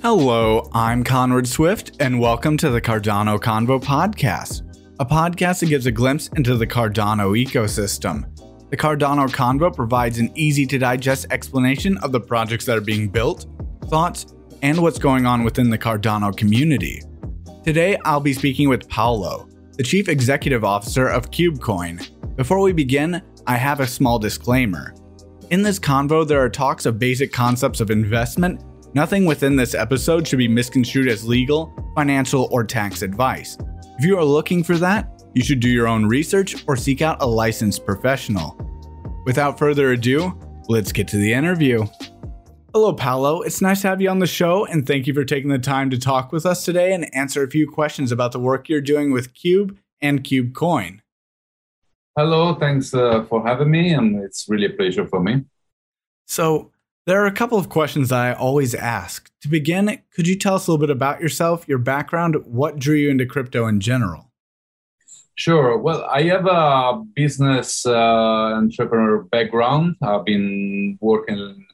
[0.00, 4.62] Hello, I'm Conrad Swift, and welcome to the Cardano Convo podcast,
[5.00, 8.24] a podcast that gives a glimpse into the Cardano ecosystem.
[8.70, 13.08] The Cardano Convo provides an easy to digest explanation of the projects that are being
[13.08, 13.46] built,
[13.86, 17.02] thoughts, and what's going on within the Cardano community.
[17.64, 22.36] Today, I'll be speaking with Paolo, the Chief Executive Officer of KubeCoin.
[22.36, 24.94] Before we begin, I have a small disclaimer.
[25.50, 28.62] In this convo, there are talks of basic concepts of investment
[28.94, 33.58] Nothing within this episode should be misconstrued as legal, financial, or tax advice.
[33.98, 37.20] If you are looking for that, you should do your own research or seek out
[37.20, 38.56] a licensed professional.
[39.26, 40.32] Without further ado,
[40.68, 41.84] let's get to the interview.
[42.72, 43.42] Hello, Paolo.
[43.42, 45.90] It's nice to have you on the show, and thank you for taking the time
[45.90, 49.12] to talk with us today and answer a few questions about the work you're doing
[49.12, 51.00] with Kube and KubeCoin.
[52.16, 55.44] Hello, thanks uh, for having me, and it's really a pleasure for me.
[56.26, 56.72] So,
[57.08, 59.30] there are a couple of questions I always ask.
[59.40, 62.96] To begin, could you tell us a little bit about yourself, your background, what drew
[62.96, 64.30] you into crypto in general?
[65.34, 65.78] Sure.
[65.78, 69.96] Well, I have a business uh, entrepreneur background.
[70.02, 71.64] I've been working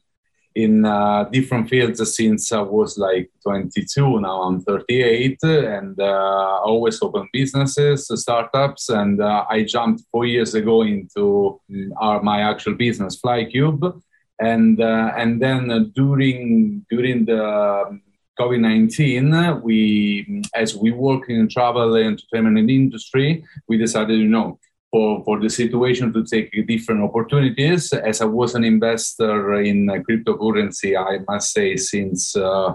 [0.55, 4.21] in uh, different fields since I was like 22.
[4.21, 10.55] Now I'm 38, and uh, always open businesses, startups, and uh, I jumped four years
[10.55, 11.59] ago into
[11.99, 14.01] our, my actual business, FlyKube
[14.39, 18.01] and uh, and then during during the um,
[18.39, 24.59] COVID nineteen, we as we work in travel and entertainment industry, we decided, you know,
[24.91, 27.93] for, for the situation to take different opportunities.
[27.93, 32.73] As I was an investor in cryptocurrency, I must say, since uh,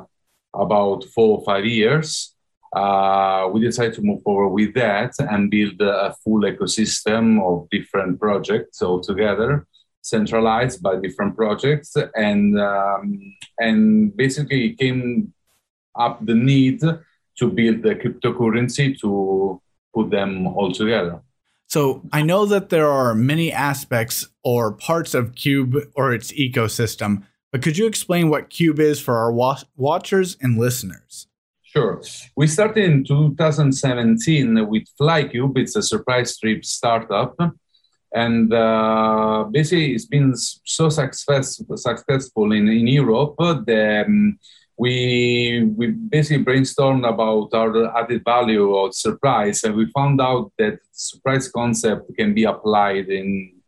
[0.55, 2.34] about four or five years,
[2.75, 8.19] uh, we decided to move forward with that and build a full ecosystem of different
[8.19, 9.66] projects altogether
[10.03, 15.33] centralized by different projects, and um, and basically came
[15.97, 19.60] up the need to build the cryptocurrency to
[19.94, 21.21] put them all together.
[21.69, 27.25] So I know that there are many aspects or parts of Kube or its ecosystem,
[27.53, 31.28] but could you explain what Kube is for our wa- watchers and listeners?
[31.62, 32.03] Sure.
[32.37, 35.56] We started in 2017 with FlyKube.
[35.56, 37.37] It's a surprise trip startup
[38.12, 44.38] and uh, basically it's been so success, successful in, in Europe that um,
[44.76, 50.78] we we basically brainstormed about our added value of surprise, and we found out that
[50.93, 53.60] surprise concept can be applied in,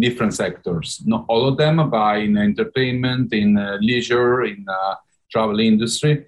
[0.00, 1.00] different sectors.
[1.06, 4.94] Not all of them, but in entertainment, in uh, leisure, in uh,
[5.30, 6.26] travel industry.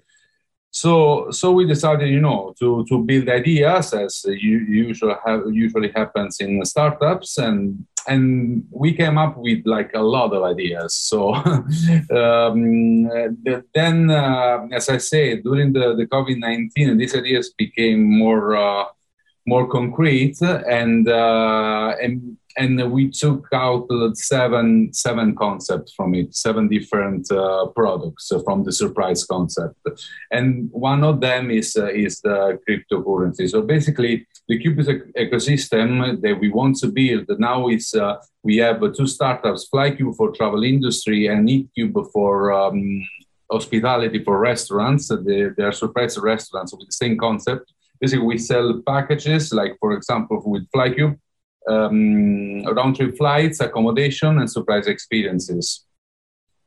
[0.71, 5.91] So, so we decided, you know, to, to build ideas as you, usually have, usually
[5.95, 10.93] happens in startups, and and we came up with like a lot of ideas.
[10.93, 11.33] So,
[12.15, 13.03] um,
[13.73, 18.85] then, uh, as I say, during the, the COVID nineteen, these ideas became more uh,
[19.47, 26.67] more concrete, and uh, and and we took out seven seven concepts from it, seven
[26.67, 29.75] different uh, products from the surprise concept,
[30.31, 33.49] and one of them is uh, is the cryptocurrency.
[33.49, 34.83] So basically, the Kube
[35.17, 40.31] ecosystem that we want to build now is uh, we have two startups: FlyKube for
[40.31, 43.05] travel industry and EatKube for um,
[43.51, 45.07] hospitality for restaurants.
[45.07, 47.71] They, they are surprise restaurants with the same concept.
[48.01, 51.17] Basically, we sell packages, like for example with FlyKube
[51.67, 55.85] um, round trip flights, accommodation, and surprise experiences.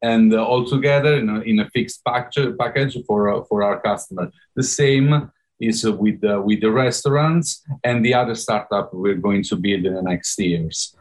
[0.03, 4.33] And uh, all together in a, in a fixed package, for, uh, for our customer.
[4.57, 5.31] The same
[5.61, 9.87] is uh, with, the, with the restaurants and the other startup we're going to build
[9.87, 10.97] in the next years.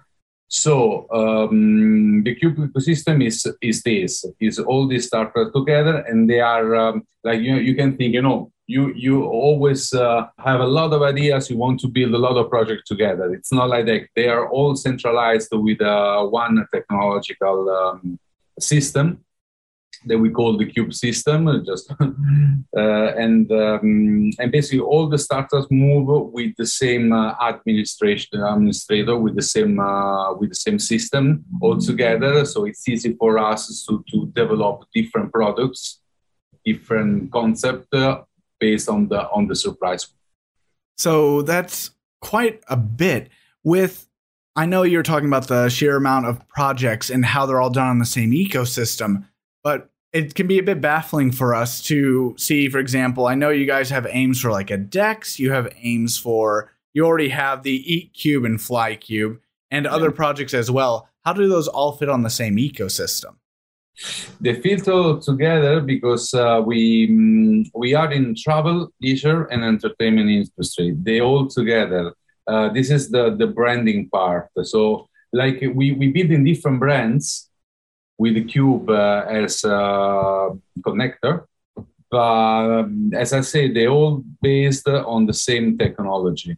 [0.53, 6.41] So um, the Kube ecosystem is is this is all these startups together, and they
[6.41, 10.59] are um, like you know, you can think you know you you always uh, have
[10.59, 11.50] a lot of ideas.
[11.50, 13.34] You want to build a lot of projects together.
[13.34, 14.07] It's not like that.
[14.13, 18.20] They are all centralized with uh, one technological um,
[18.59, 19.23] system
[20.06, 25.68] that we call the Kube system just uh, and um, and basically all the startups
[25.70, 31.46] move with the same uh, administration administrator with the same uh, with the same system
[31.62, 36.02] all together so it's easy for us to, to develop different products
[36.66, 38.22] different concept uh,
[38.59, 40.08] based on the on the surprise.
[40.98, 43.30] So that's quite a bit.
[43.64, 44.08] With
[44.56, 47.88] I know you're talking about the sheer amount of projects and how they're all done
[47.88, 49.26] on the same ecosystem,
[49.63, 53.49] but it can be a bit baffling for us to see, for example, I know
[53.49, 57.63] you guys have aims for like a Dex, you have aims for you already have
[57.63, 59.91] the Eat Kube and Fly Kube and yeah.
[59.91, 61.08] other projects as well.
[61.23, 63.35] How do those all fit on the same ecosystem?
[64.40, 70.96] They fit together because uh, we mm, we are in travel, leisure, and entertainment industry.
[70.97, 72.14] They all together.
[72.47, 74.49] Uh, this is the the branding part.
[74.64, 77.51] So like we we build in different brands
[78.22, 79.78] with the Kube uh, as a
[80.85, 81.35] connector,
[82.09, 86.53] but um, as I say, they're all based on the same technology.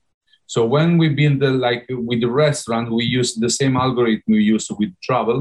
[0.54, 4.44] So when we build the, like with the restaurant, we use the same algorithm we
[4.56, 5.40] use with travel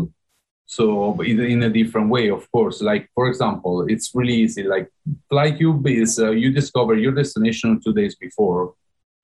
[0.72, 2.80] so in a different way, of course.
[2.80, 4.62] Like for example, it's really easy.
[4.62, 4.88] Like
[5.30, 8.72] FlyKube is uh, you discover your destination two days before,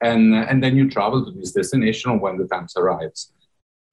[0.02, 3.32] and and then you travel to this destination when the time arrives.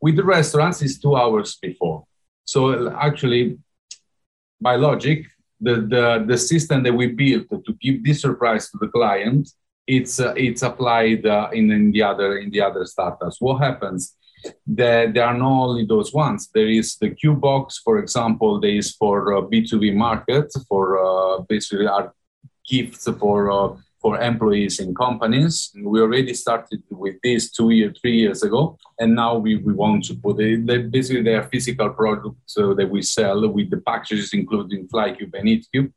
[0.01, 2.03] With the restaurants, it's two hours before.
[2.45, 3.57] So actually,
[4.61, 5.25] by logic,
[5.59, 9.49] the the, the system that we built to give this surprise to the client,
[9.87, 13.41] it's uh, it's applied uh, in, in the other in the other startups.
[13.41, 14.15] What happens?
[14.67, 16.49] that there are not only those ones.
[16.53, 21.87] There is the Kubebox, for example, there is for uh, B2B market, for uh, basically
[21.87, 22.13] our
[22.67, 23.75] gifts for uh,
[24.05, 25.71] for employees in companies.
[25.83, 30.03] We already started with this two years, three years ago, and now we, we want
[30.05, 30.67] to put it.
[30.67, 35.33] They, basically, they are physical products uh, that we sell with the packages including FlyKube
[35.33, 35.91] and EatKube.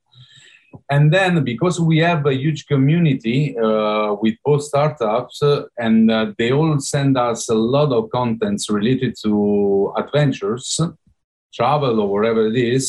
[0.91, 6.33] And then because we have a huge community uh, with both startups, uh, and uh,
[6.39, 10.81] they all send us a lot of contents related to adventures,
[11.53, 12.87] travel or whatever it is.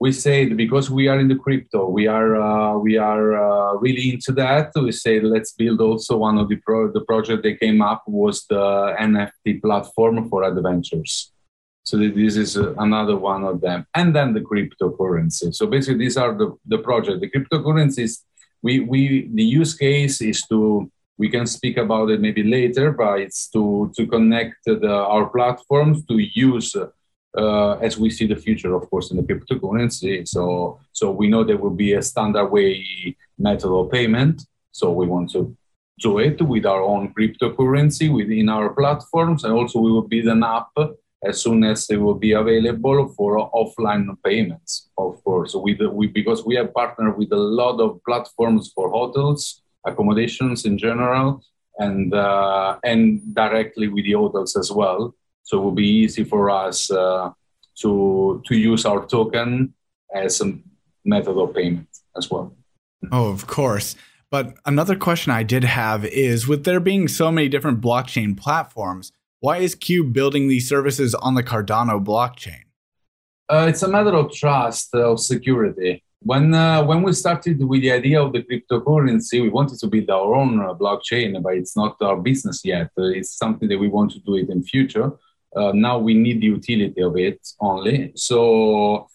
[0.00, 4.12] We say because we are in the crypto, we are uh, we are uh, really
[4.12, 4.72] into that.
[4.74, 8.44] We say let's build also one of the pro- the project they came up was
[8.46, 11.32] the NFT platform for adventures.
[11.84, 13.86] So this is uh, another one of them.
[13.94, 15.54] And then the cryptocurrency.
[15.54, 17.20] So basically, these are the, the project.
[17.20, 18.22] The cryptocurrencies,
[18.62, 23.20] we, we, the use case is to, we can speak about it maybe later, but
[23.20, 26.74] it's to, to connect the, our platforms to use
[27.36, 30.26] uh, as we see the future, of course, in the cryptocurrency.
[30.26, 34.42] So, so we know there will be a standard way method of payment.
[34.72, 35.56] So we want to
[35.98, 40.42] do it with our own cryptocurrency within our platforms, and also we will build an
[40.42, 40.72] app
[41.24, 45.54] as soon as they will be available for offline payments, of course.
[45.54, 50.76] With, we, because we have partnered with a lot of platforms for hotels, accommodations in
[50.76, 51.42] general,
[51.78, 55.14] and, uh, and directly with the hotels as well.
[55.44, 57.30] So it will be easy for us uh,
[57.80, 59.74] to, to use our token
[60.12, 60.52] as a
[61.04, 62.56] method of payment as well.
[63.12, 63.94] Oh, of course.
[64.30, 69.12] But another question I did have is with there being so many different blockchain platforms,
[69.40, 72.64] why is Cube building these services on the Cardano blockchain?
[73.48, 76.02] Uh, it's a matter of trust, uh, of security.
[76.20, 80.08] When uh, when we started with the idea of the cryptocurrency, we wanted to build
[80.08, 82.88] our own uh, blockchain, but it's not our business yet.
[82.98, 85.12] Uh, it's something that we want to do it in future.
[85.56, 88.12] Uh, now we need the utility of it only.
[88.16, 89.08] So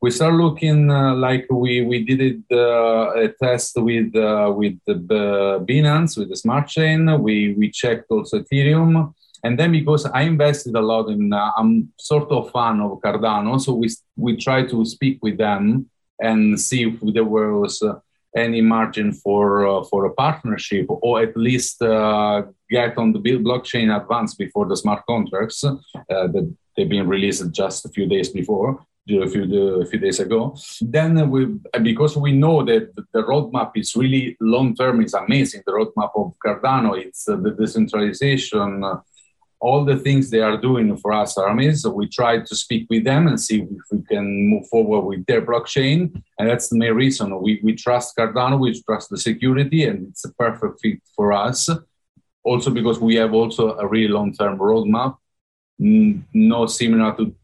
[0.00, 4.78] we start looking uh, like we we did it uh, a test with uh, with
[4.86, 7.00] the Binance with the smart chain.
[7.22, 9.14] We we checked also Ethereum.
[9.44, 13.60] And then because I invested a lot in, uh, I'm sort of fan of Cardano,
[13.60, 15.88] so we we try to speak with them
[16.20, 17.94] and see if there was uh,
[18.36, 23.94] any margin for uh, for a partnership, or at least uh, get on the blockchain
[24.00, 25.74] advance before the smart contracts uh,
[26.06, 30.56] that they've been released just a few days before a few, a few days ago.
[30.80, 31.46] Then we,
[31.82, 35.62] because we know that the roadmap is really long term, is amazing.
[35.64, 38.96] The roadmap of Cardano, it's uh, the decentralization, uh,
[39.60, 41.76] all the things they are doing for us amazing.
[41.76, 45.24] So we try to speak with them and see if we can move forward with
[45.26, 46.22] their blockchain.
[46.38, 47.40] And that's the main reason.
[47.40, 51.68] We, we trust Cardano, we trust the security, and it's a perfect fit for us.
[52.44, 55.16] Also because we have also a really long-term roadmap,
[55.78, 57.34] no similar to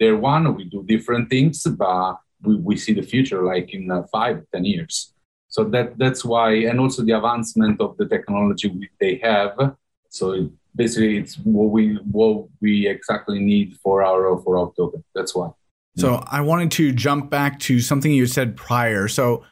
[0.00, 0.54] their one.
[0.54, 4.64] We do different things, but we, we see the future like in uh, five, ten
[4.64, 5.12] years.
[5.48, 9.74] So that that's why, and also the advancement of the technology they have.
[10.08, 15.04] So basically it's what we what we exactly need for our for our token.
[15.14, 15.50] That's why.
[15.98, 19.08] So I wanted to jump back to something you said prior.
[19.08, 19.44] So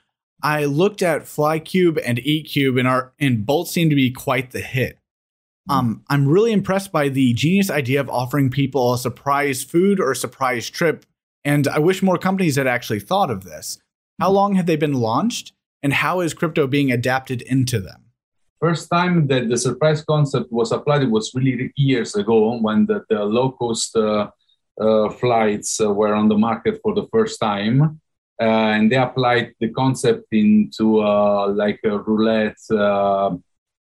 [0.42, 4.60] I looked at FlyKube and EatKube and are and both seem to be quite the
[4.60, 4.98] hit.
[5.68, 10.12] Um, I'm really impressed by the genius idea of offering people a surprise food or
[10.12, 11.04] a surprise trip,
[11.44, 13.78] and I wish more companies had actually thought of this.
[14.20, 15.52] How long have they been launched,
[15.82, 18.05] and how is crypto being adapted into them?
[18.60, 23.22] First time that the surprise concept was applied was really years ago when the, the
[23.22, 24.30] low cost uh,
[24.80, 28.00] uh, flights uh, were on the market for the first time.
[28.40, 32.58] Uh, and they applied the concept into uh, like a roulette,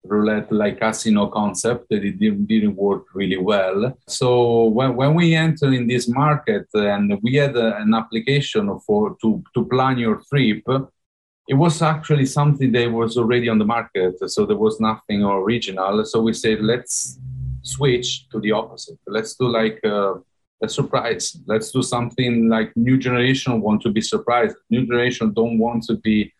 [0.05, 3.98] roulette like casino concept that it didn't, didn't work really well.
[4.08, 9.17] So when, when we entered in this market and we had a, an application for
[9.22, 10.63] to, to plan your trip,
[11.47, 14.17] it was actually something that was already on the market.
[14.29, 16.03] So there was nothing original.
[16.05, 17.19] So we said, let's
[17.61, 18.97] switch to the opposite.
[19.07, 20.15] Let's do like a,
[20.63, 21.37] a surprise.
[21.45, 24.55] Let's do something like new generation want to be surprised.
[24.71, 26.33] New generation don't want to be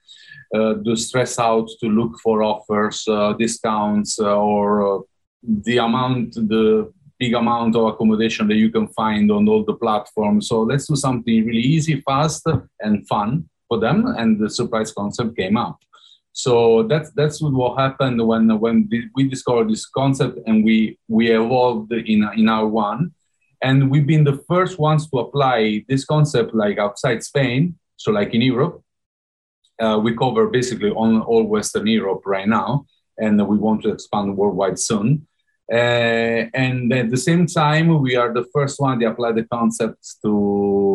[0.56, 5.04] uh, to stress out to look for offers, uh, discounts, uh, or
[5.44, 10.48] the amount, the big amount of accommodation that you can find on all the platforms.
[10.48, 12.48] So let's do something really easy, fast,
[12.80, 14.06] and fun for them.
[14.18, 15.78] And the surprise concept came up.
[16.36, 21.94] So that's that's what happened when when we discovered this concept and we we evolved
[21.94, 23.14] in in our one,
[23.62, 28.34] and we've been the first ones to apply this concept like outside Spain, so like
[28.34, 28.84] in Europe,
[29.82, 32.86] uh, we cover basically on all Western Europe right now,
[33.18, 35.26] and we want to expand worldwide soon.
[35.72, 40.18] Uh, and at the same time, we are the first one to apply the concepts
[40.22, 40.32] to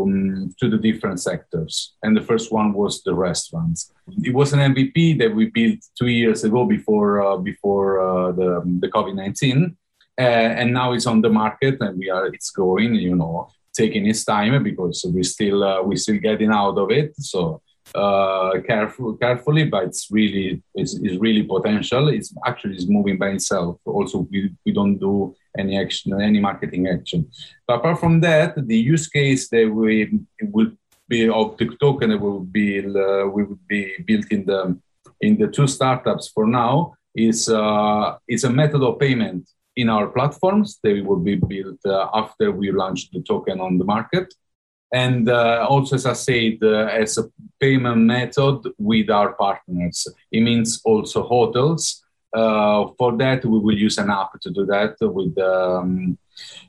[0.05, 1.95] um, to the different sectors.
[2.03, 3.93] And the first one was the restaurants.
[4.23, 8.63] It was an MVP that we built two years ago before uh, before uh, the
[8.81, 9.77] the COVID nineteen,
[10.19, 12.95] uh, and now it's on the market, and we are it's going.
[12.95, 17.15] You know, taking its time because we still uh, we still getting out of it.
[17.17, 17.63] So
[17.95, 22.09] uh, careful, carefully, but it's really it's, it's really potential.
[22.09, 23.79] It's actually is moving by itself.
[23.85, 27.31] Also, we, we don't do any action, any marketing action.
[27.67, 30.73] But apart from that, the use case that we will
[31.09, 34.79] be of the token that will be uh, we will be built in the
[35.21, 40.09] in the two startups for now is uh, is a method of payment in our
[40.09, 40.79] platforms.
[40.83, 44.33] They will be built uh, after we launch the token on the market
[44.93, 47.25] and uh, also as i said uh, as a
[47.61, 53.99] payment method with our partners it means also hotels uh, for that we will use
[53.99, 56.17] an app to do that with um,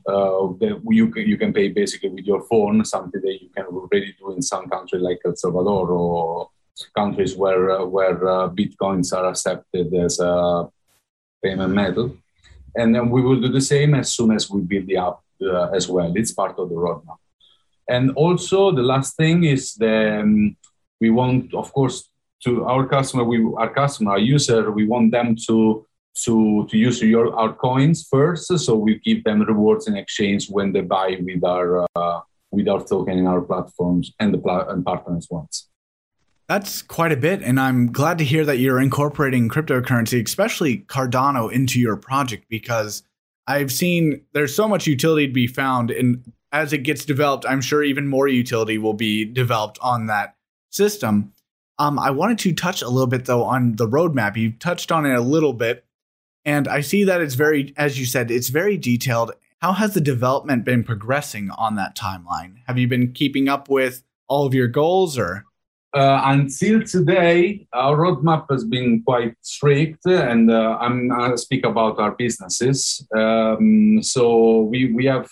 [0.08, 3.66] uh, the, you, can, you can pay basically with your phone something that you can
[3.66, 6.50] already do in some country like el salvador or
[6.96, 10.68] countries where uh, where uh, bitcoins are accepted as a
[11.44, 12.18] payment method.
[12.76, 15.20] And then we will do the same as soon as we build the app
[15.74, 16.14] as well.
[16.16, 17.18] It's part of the roadmap.
[17.90, 20.56] And also the last thing is the um,
[21.02, 22.11] we want, of course,
[22.44, 25.86] to our customer, we our customer, our user, we want them to
[26.24, 28.48] to to use your our coins first.
[28.60, 32.20] So we give them rewards in exchange when they buy with our uh,
[32.52, 35.68] with our token in our platforms and the pl- and partners ones.
[36.48, 41.50] That's quite a bit, and I'm glad to hear that you're incorporating cryptocurrency, especially Cardano,
[41.50, 43.04] into your project because
[43.48, 47.62] I've seen there's so much utility to be found in as it gets developed, I'm
[47.62, 50.36] sure even more utility will be developed on that
[50.70, 51.34] system.
[51.82, 54.38] Um, I wanted to touch a little bit though on the roadmap.
[54.38, 55.84] You touched on it a little bit,
[56.46, 59.32] and I see that it's very, as you said, it's very detailed.
[59.64, 62.58] How has the development been progressing on that timeline?
[62.68, 65.46] Have you been keeping up with all of your goals, or?
[65.96, 71.98] Uh, until today, our roadmap has been quite strict, and uh, I'm to speak about
[71.98, 73.04] our businesses.
[73.18, 75.28] Um, so we we have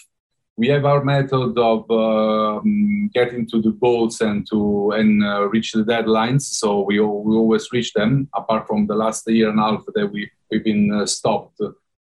[0.59, 5.71] we have our method of um, getting to the goals and to and uh, reach
[5.71, 6.43] the deadlines.
[6.61, 8.27] So we we always reach them.
[8.35, 11.61] Apart from the last year and a half that we we've been uh, stopped,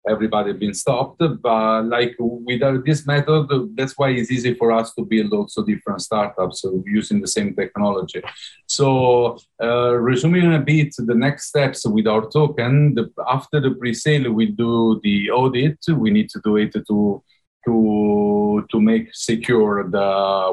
[0.08, 1.20] everybody been stopped.
[1.42, 3.44] But like with this method,
[3.76, 8.22] that's why it's easy for us to build also different startups using the same technology.
[8.66, 12.94] So uh, resuming a bit, the next steps with our token.
[12.94, 15.80] The, after the pre-sale, we do the audit.
[16.04, 17.22] We need to do it to
[17.68, 20.08] to to make secure the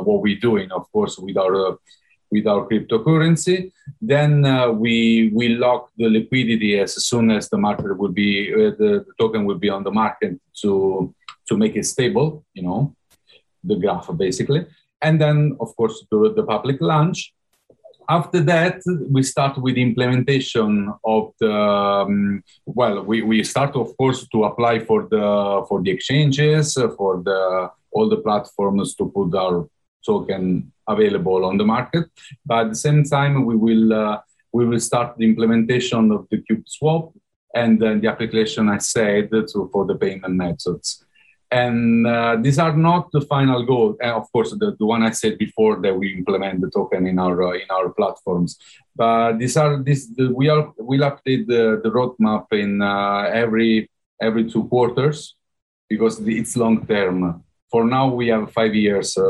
[0.05, 1.77] what we're doing, of course, with our
[2.31, 3.71] with our cryptocurrency.
[4.01, 4.95] Then uh, we
[5.33, 9.45] we lock the liquidity as soon as the market will be uh, the, the, token
[9.45, 10.71] will be on the market to
[11.47, 12.45] to make it stable.
[12.53, 12.79] You know,
[13.63, 14.61] the graph basically,
[15.01, 17.33] and then of course do the public launch
[18.09, 21.51] after that, we start with implementation of the.
[21.51, 27.21] Um, well, we, we start, of course, to apply for the for the exchanges, for
[27.23, 29.67] the all the platforms to put our
[30.05, 32.05] token available on the market.
[32.45, 34.19] But at the same time, we will uh,
[34.51, 37.13] we will start the implementation of the Kube Swap
[37.53, 41.04] and the application I said to, for the payment methods.
[41.55, 43.95] And uh, these are not the final goal.
[44.01, 47.17] And of course, the, the one I said before that we implement the token in
[47.17, 48.57] our uh, in our platforms.
[48.93, 53.89] But these are this the, we are we'll update the, the roadmap in uh, every
[54.21, 55.17] every two quarters
[55.87, 57.43] because it's long term.
[57.71, 59.21] For now, we have five years uh,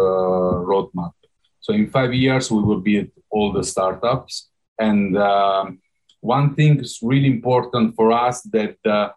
[0.72, 1.14] roadmap.
[1.60, 5.18] So in five years, we will build all the startups and.
[5.18, 5.80] Um,
[6.26, 9.10] one thing is really important for us that uh,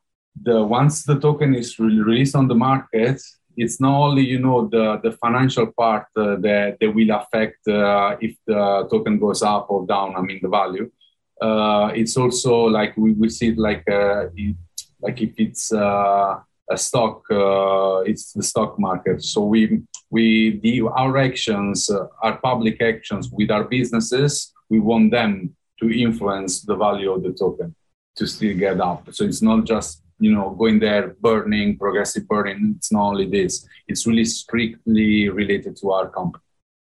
[0.42, 3.20] the once the token is re- released on the market,
[3.56, 8.16] it's not only you know the the financial part uh, that that will affect uh,
[8.20, 10.16] if the token goes up or down.
[10.16, 10.90] I mean the value.
[11.40, 14.26] Uh, it's also like we, we see it like uh,
[15.00, 16.36] like if it's uh,
[16.70, 19.22] a stock, uh, it's the stock market.
[19.22, 21.90] So we we the our actions,
[22.22, 27.32] our public actions with our businesses, we want them to influence the value of the
[27.32, 27.74] token
[28.16, 29.08] to still get up.
[29.12, 33.66] So it's not just you know going there burning progressive burning it's not only this
[33.86, 36.42] it's really strictly related to our company.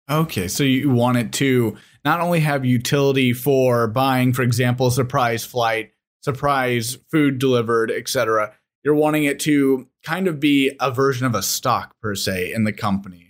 [0.10, 5.46] Okay so you want it to not only have utility for buying for example surprise
[5.46, 11.36] flight surprise food delivered etc you're wanting it to kind of be a version of
[11.36, 13.28] a stock per se in the company.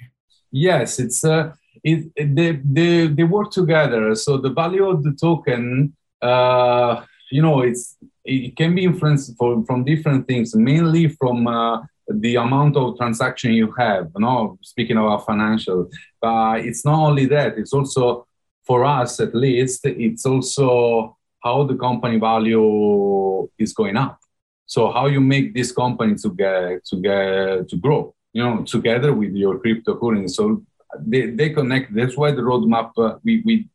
[0.51, 1.53] Yes it's uh
[1.83, 7.41] it, it they, they they work together so the value of the token uh you
[7.41, 12.77] know it's it can be influenced for, from different things, mainly from uh, the amount
[12.77, 14.11] of transaction you have.
[14.15, 15.89] You know, speaking about financial,
[16.21, 17.57] but it's not only that.
[17.57, 18.27] It's also
[18.65, 24.19] for us, at least, it's also how the company value is going up.
[24.65, 29.11] So how you make this company to get to get to grow, you know, together
[29.13, 30.29] with your cryptocurrency.
[30.29, 30.63] So
[30.99, 31.93] they, they connect.
[31.93, 33.67] That's why the roadmap uh, we we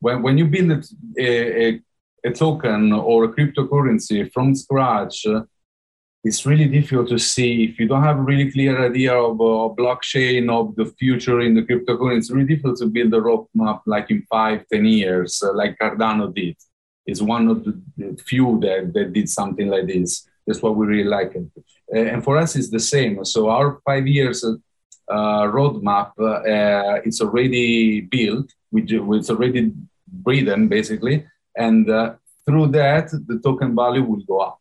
[0.00, 0.84] when when you build
[1.18, 1.80] a, a
[2.24, 5.42] a token or a cryptocurrency from scratch, uh,
[6.24, 9.74] it's really difficult to see if you don't have a really clear idea of uh,
[9.74, 12.18] blockchain of the future in the cryptocurrency.
[12.18, 16.34] It's really difficult to build a roadmap like in five, ten years, uh, like Cardano
[16.34, 16.56] did.
[17.04, 20.26] It's one of the few that, that did something like this.
[20.46, 21.46] That's what we really like it.
[21.94, 23.22] And for us, it's the same.
[23.26, 28.50] So our five years uh, roadmap, uh, it's already built.
[28.72, 29.72] We do, it's already
[30.08, 32.14] breathing, basically and uh,
[32.46, 34.60] through that the token value will go up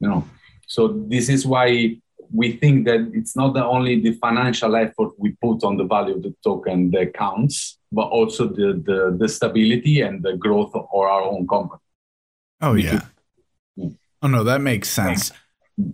[0.00, 0.28] you know.
[0.66, 1.96] So this is why
[2.32, 6.14] we think that it's not the only the financial effort we put on the value
[6.14, 10.86] of the token that counts but also the the, the stability and the growth of
[10.94, 11.80] our own company.
[12.60, 13.00] Oh yeah.
[14.22, 15.32] Oh no that makes sense.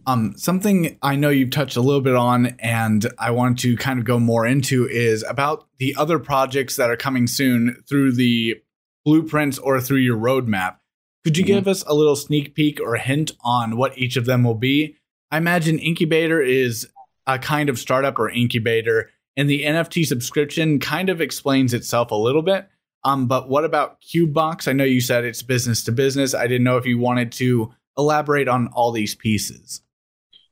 [0.05, 4.01] Um, something I know you've touched a little bit on, and I want to kind
[4.01, 8.61] of go more into is about the other projects that are coming soon through the
[9.07, 10.77] blueprints or through your roadmap.
[11.25, 11.55] Could you mm-hmm.
[11.55, 14.97] give us a little sneak peek or hint on what each of them will be?
[15.31, 16.89] I imagine Incubator is
[17.27, 22.17] a kind of startup or incubator, and the NFT subscription kind of explains itself a
[22.17, 22.69] little bit.
[23.05, 24.69] Um, but what about Kubebox?
[24.69, 26.35] I know you said it's business to business.
[26.35, 29.83] I didn't know if you wanted to elaborate on all these pieces.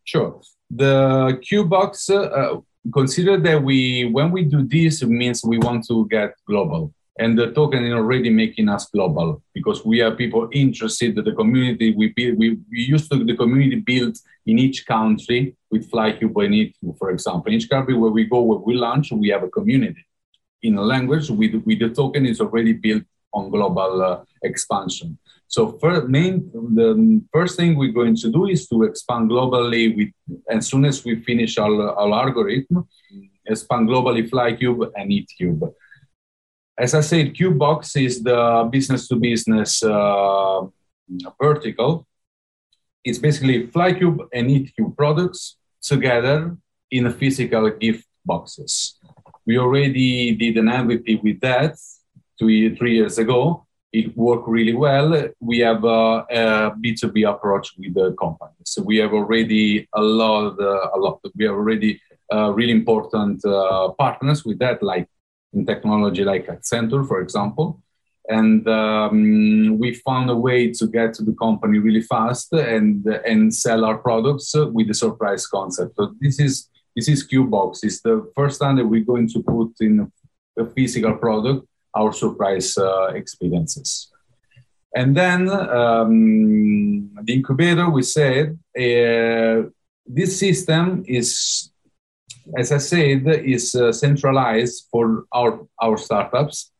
[0.04, 0.40] Sure.
[0.70, 2.60] The Kubebox, uh,
[2.92, 7.38] consider that we, when we do this, it means we want to get global and
[7.38, 11.94] the token is already making us global because we are people interested in the community
[11.94, 16.54] we build we, we used to the community built in each country with flykube and
[16.54, 17.48] it for example.
[17.48, 20.04] In each country where we go where we launch we have a community.
[20.62, 25.18] In a language with, with the token is already built on global uh, expansion.
[25.46, 30.10] So first, main the first thing we're going to do is to expand globally with
[30.48, 32.88] as soon as we finish our, our algorithm
[33.46, 35.70] expand globally flykube and eatkube
[36.76, 40.62] as I said, Kubebox is the business to business uh,
[41.40, 42.06] vertical.
[43.04, 46.56] It's basically Flykube and EatKube products together
[46.90, 48.98] in a physical gift boxes.
[49.46, 51.76] We already did an MVP with that
[52.38, 53.66] two, three years ago.
[53.92, 55.28] It worked really well.
[55.38, 58.58] We have a a B2B approach with the company.
[58.64, 61.20] So we have already a lot, uh, a lot.
[61.36, 62.00] We have already
[62.32, 65.08] uh, really important uh, partners with that, like
[65.54, 67.80] in technology like Accenture, for example.
[68.28, 73.54] And um, we found a way to get to the company really fast and and
[73.54, 75.96] sell our products with the surprise concept.
[75.96, 77.80] So this is this is Kubebox.
[77.82, 80.10] It's the first time that we're going to put in
[80.58, 84.10] a physical product our surprise uh, experiences.
[84.94, 89.68] And then um, the incubator, we said, uh,
[90.06, 91.70] this system is
[92.56, 96.70] as I said, is uh, centralized for our, our startups.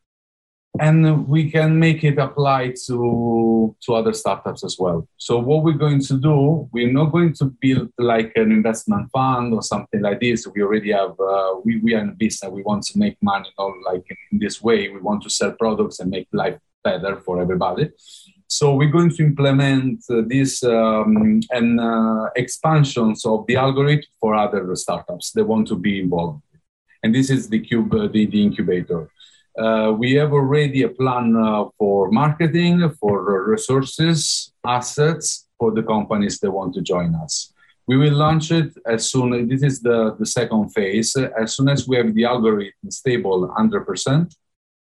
[0.79, 5.07] And we can make it apply to, to other startups as well.
[5.15, 9.53] So, what we're going to do, we're not going to build like an investment fund
[9.53, 10.45] or something like this.
[10.53, 13.71] We already have, uh, we, we are in business, we want to make money, not
[13.85, 14.89] like in this way.
[14.89, 17.91] We want to sell products and make life better for everybody.
[18.57, 24.33] So we're going to implement uh, this um, and uh, expansions of the algorithm for
[24.33, 26.41] other startups that want to be involved.
[27.03, 29.09] And this is the Kube, uh, the, the incubator.
[29.59, 36.39] Uh, we have already a plan uh, for marketing, for resources, assets for the companies
[36.39, 37.51] that want to join us.
[37.87, 39.33] We will launch it as soon.
[39.33, 41.13] As this is the, the second phase.
[41.17, 44.33] As soon as we have the algorithm stable 100%,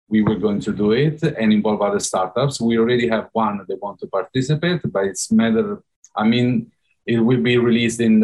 [0.09, 2.61] we were going to do it and involve other startups.
[2.61, 5.83] We already have one that want to participate, but it's matter.
[6.16, 6.73] I mean,
[7.07, 8.21] it will be released in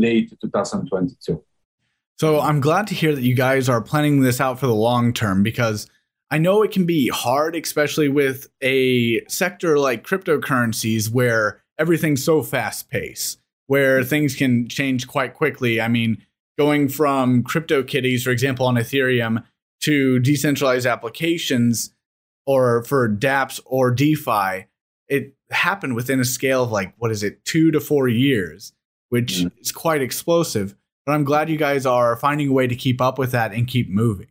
[0.00, 1.42] late 2022.
[2.18, 5.12] So I'm glad to hear that you guys are planning this out for the long
[5.12, 5.88] term because
[6.30, 12.42] I know it can be hard, especially with a sector like cryptocurrencies where everything's so
[12.42, 15.80] fast paced, where things can change quite quickly.
[15.80, 16.18] I mean,
[16.58, 19.44] going from crypto CryptoKitties, for example, on Ethereum
[19.80, 21.94] to decentralized applications
[22.46, 24.66] or for dApps or DeFi,
[25.08, 28.72] it happened within a scale of like, what is it, two to four years,
[29.08, 29.60] which mm-hmm.
[29.60, 30.74] is quite explosive.
[31.06, 33.66] But I'm glad you guys are finding a way to keep up with that and
[33.66, 34.28] keep moving.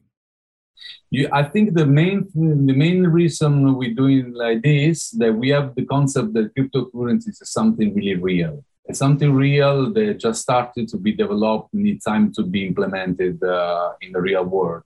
[1.10, 5.74] Yeah, I think the main the main reason we're doing like this that we have
[5.76, 8.64] the concept that cryptocurrencies is something really real.
[8.86, 13.94] It's something real that just started to be developed, need time to be implemented uh,
[14.02, 14.84] in the real world.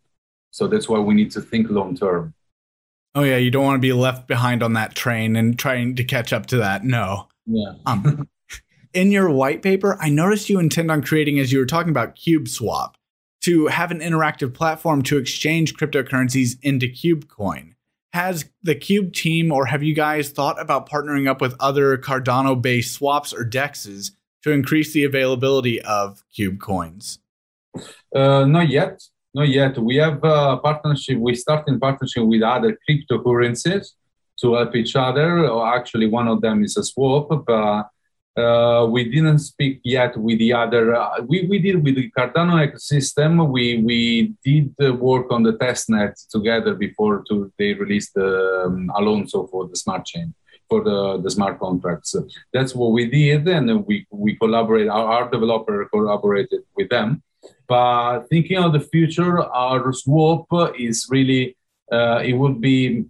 [0.52, 2.34] So that's why we need to think long term.
[3.16, 6.04] Oh yeah, you don't want to be left behind on that train and trying to
[6.04, 6.84] catch up to that.
[6.84, 7.28] No.
[7.46, 7.74] Yeah.
[7.86, 8.30] um,
[8.94, 12.16] in your white paper, I noticed you intend on creating, as you were talking about,
[12.16, 12.94] KubeSwap,
[13.42, 17.74] to have an interactive platform to exchange cryptocurrencies into KubeCoin.
[18.14, 22.94] Has the Kube team, or have you guys thought about partnering up with other Cardano-based
[22.94, 24.12] swaps or dexes
[24.44, 27.20] to increase the availability of Kube coins?
[28.14, 29.02] Uh, not yet.
[29.34, 29.78] Not yet.
[29.78, 31.18] We have a partnership.
[31.18, 33.94] We start in partnership with other cryptocurrencies
[34.42, 35.48] to help each other.
[35.48, 37.90] Or actually, one of them is a swap, but
[38.38, 40.96] uh, we didn't speak yet with the other.
[40.96, 43.50] Uh, we, we did with the Cardano ecosystem.
[43.50, 49.48] We we did work on the testnet together before to, they released the um, Alonzo
[49.48, 50.34] for the smart chain
[50.70, 52.16] for the, the smart contracts.
[52.54, 54.90] That's what we did, and we we collaborate.
[54.90, 57.24] Our, our developer collaborated with them
[57.68, 60.46] but thinking of the future, our swap
[60.78, 61.56] is really,
[61.92, 63.06] uh, it would be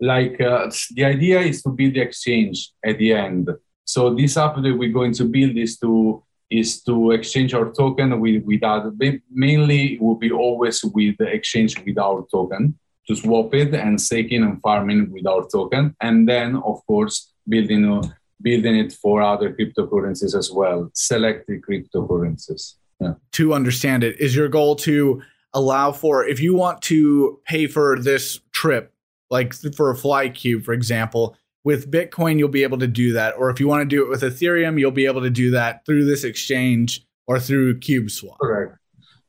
[0.00, 3.50] like uh, the idea is to build the exchange at the end.
[3.84, 8.20] So this app that we're going to build is to is to exchange our token
[8.20, 8.92] with with other.
[9.30, 14.00] Mainly, it will be always with the exchange with our token to swap it and
[14.00, 18.02] staking and farming with our token, and then of course building uh,
[18.42, 23.14] building it for other cryptocurrencies as well, selected cryptocurrencies yeah.
[23.32, 25.22] to understand it is your goal to
[25.54, 28.92] allow for if you want to pay for this trip
[29.30, 33.34] like for a fly kube for example with bitcoin you'll be able to do that.
[33.36, 35.84] Or if you want to do it with ethereum you'll be able to do that
[35.84, 38.38] through this exchange or through kubeswap.
[38.40, 38.78] Correct.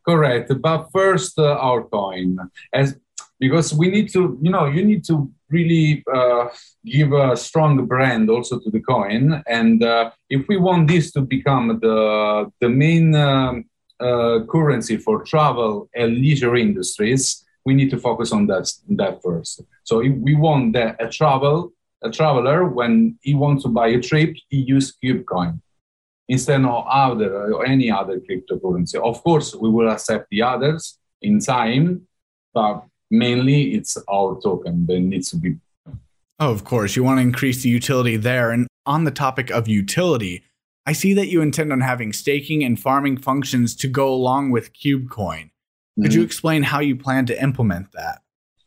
[0.08, 0.52] Correct.
[0.62, 2.38] But first uh, our coin.
[2.74, 2.96] As
[3.40, 6.37] because we need to you know you need to really uh,
[6.86, 9.44] give a strong brand also to the coin.
[9.48, 13.66] And uh, if we want this to become the, the main um,
[14.00, 18.72] uh, currency for travel and leisure industries, we need to focus on that,
[19.02, 19.62] that first.
[19.84, 21.74] So if we want that a travel,
[22.04, 25.60] a traveler, when he wants to buy a trip, he use KubeCoin
[26.28, 28.96] instead of other or any other cryptocurrency.
[28.96, 32.08] Of course, we will accept the others in time,
[32.54, 35.56] but mainly it's our token that needs to be
[36.40, 39.68] oh of course you want to increase the utility there and on the topic of
[39.68, 40.44] utility
[40.86, 44.74] i see that you intend on having staking and farming functions to go along with
[44.74, 45.50] kubecoin
[45.96, 46.20] could mm-hmm.
[46.20, 48.22] you explain how you plan to implement that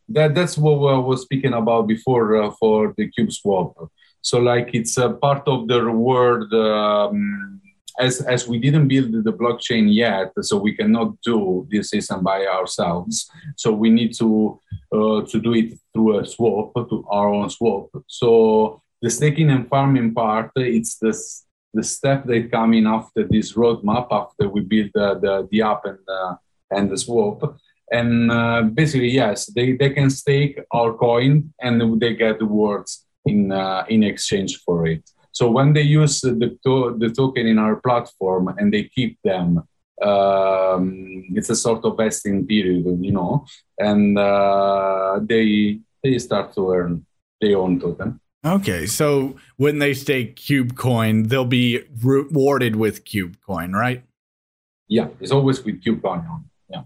[0.08, 3.74] that that's what i was speaking about before uh, for the kube swap
[4.22, 7.60] so like it's a part of the reward um,
[8.00, 12.46] as as we didn't build the blockchain yet, so we cannot do this system by
[12.46, 13.30] ourselves.
[13.56, 14.58] So we need to
[14.92, 17.88] uh, to do it through a swap, to our own swap.
[18.06, 21.12] So the staking and farming part, it's the
[21.72, 25.84] the step that come in after this roadmap, after we build the the, the app
[25.84, 26.34] and uh,
[26.70, 27.58] and the swap.
[27.92, 33.04] And uh, basically, yes, they, they can stake our coin and they get the words
[33.26, 35.02] in uh, in exchange for it.
[35.32, 39.62] So when they use the, to- the token in our platform and they keep them,
[40.02, 43.44] um, it's a sort of vesting period, you know,
[43.78, 47.06] and uh, they they start to earn
[47.40, 48.20] their own token.
[48.44, 54.02] Okay, so when they stake KubeCoin, they'll be rewarded with KubeCoin, right?
[54.88, 56.44] Yeah, it's always with KubeCoin.
[56.70, 56.84] Yeah.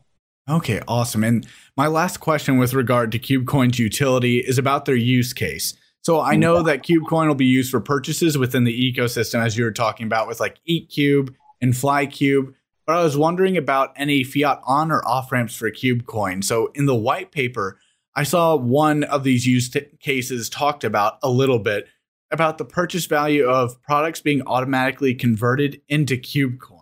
[0.50, 1.22] Okay, awesome.
[1.22, 1.46] And
[1.76, 5.74] my last question with regard to KubeCoin's utility is about their use case.
[6.02, 9.64] So I know that KubeCoin will be used for purchases within the ecosystem, as you
[9.64, 12.52] were talking about with like EatKube and FlyKube.
[12.86, 16.44] But I was wondering about any fiat on or off ramps for KubeCoin.
[16.44, 17.78] So in the white paper,
[18.14, 21.88] I saw one of these use t- cases talked about a little bit
[22.30, 26.80] about the purchase value of products being automatically converted into KubeCoin.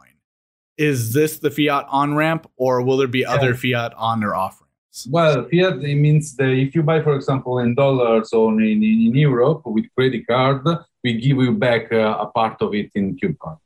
[0.77, 3.33] Is this the fiat on ramp, or will there be yeah.
[3.33, 5.07] other fiat on or off ramps?
[5.11, 9.15] Well, fiat it means that if you buy, for example, in dollars or in, in
[9.15, 10.67] Europe with credit card,
[11.05, 13.59] we give you back uh, a part of it in KubeCoin.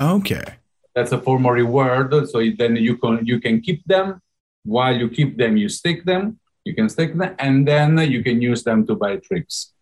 [0.00, 0.44] Okay.
[0.98, 2.10] That's a form of reward.
[2.28, 4.20] So then you can you can keep them.
[4.64, 6.40] While you keep them, you stick them.
[6.64, 9.72] You can stick them, and then you can use them to buy trips.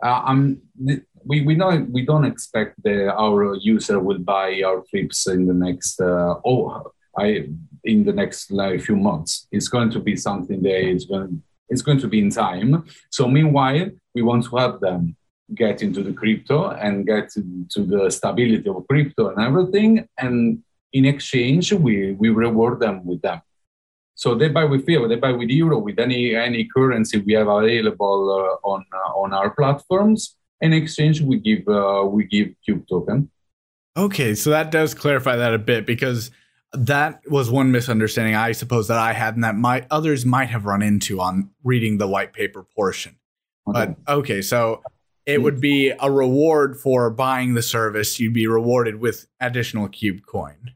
[0.00, 0.62] Uh, I'm,
[1.24, 5.54] we we don't we don't expect that our user will buy our trips in the
[5.66, 7.48] next uh, oh I
[7.82, 9.48] in the next like, few months.
[9.50, 12.84] It's going to be something that is going it's going to be in time.
[13.10, 15.16] So meanwhile, we want to help them
[15.54, 20.08] get into the crypto and get to the stability of crypto and everything.
[20.18, 20.62] And
[20.92, 23.40] in exchange, we, we reward them with them.
[24.14, 27.48] So they buy with fiat, they buy with euro, with any any currency we have
[27.48, 30.36] available uh, on uh, on our platforms.
[30.60, 33.30] In exchange, we give uh, we give Kube token.
[33.96, 36.30] Okay, so that does clarify that a bit because
[36.72, 40.64] that was one misunderstanding I suppose that I had and that my others might have
[40.64, 43.16] run into on reading the white paper portion.
[43.68, 43.94] Okay.
[44.06, 44.82] But okay, so
[45.26, 48.20] it would be a reward for buying the service.
[48.20, 50.72] You'd be rewarded with additional Kube coin.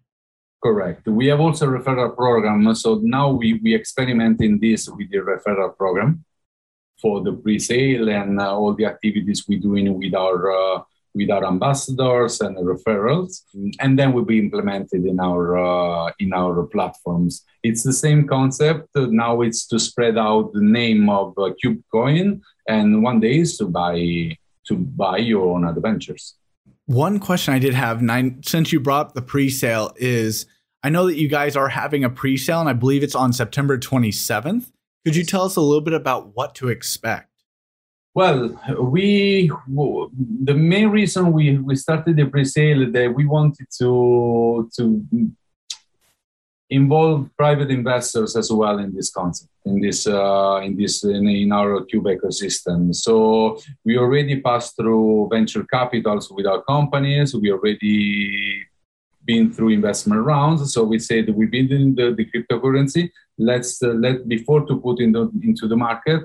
[0.62, 1.06] Correct.
[1.06, 2.74] We have also a referral program.
[2.74, 6.24] So now we, we experiment in this with the referral program
[7.00, 10.82] for the pre-sale and uh, all the activities we're doing with our uh,
[11.14, 13.42] with our ambassadors and referrals,
[13.80, 17.44] and then will be implemented in our uh, in our platforms.
[17.62, 18.88] It's the same concept.
[18.94, 23.66] Now it's to spread out the name of uh, KubeCoin, and one day is to
[23.66, 26.34] buy to buy your own adventures.
[26.86, 30.46] One question I did have, nine, since you brought up the pre-sale, is
[30.82, 33.78] I know that you guys are having a pre-sale, and I believe it's on September
[33.78, 34.70] 27th.
[35.04, 37.30] Could you tell us a little bit about what to expect?
[38.14, 45.06] Well, we the main reason we, we started the pre-sale that we wanted to to
[46.70, 51.52] involve private investors as well in this concept in this uh, in this in, in,
[51.52, 52.94] our Kube ecosystem.
[52.94, 57.34] So we already passed through venture capitals with our companies.
[57.34, 58.64] We already
[59.24, 60.72] been through investment rounds.
[60.72, 63.10] So we said we build in the, the cryptocurrency.
[63.38, 66.22] Let's uh, let before to put in the, into the market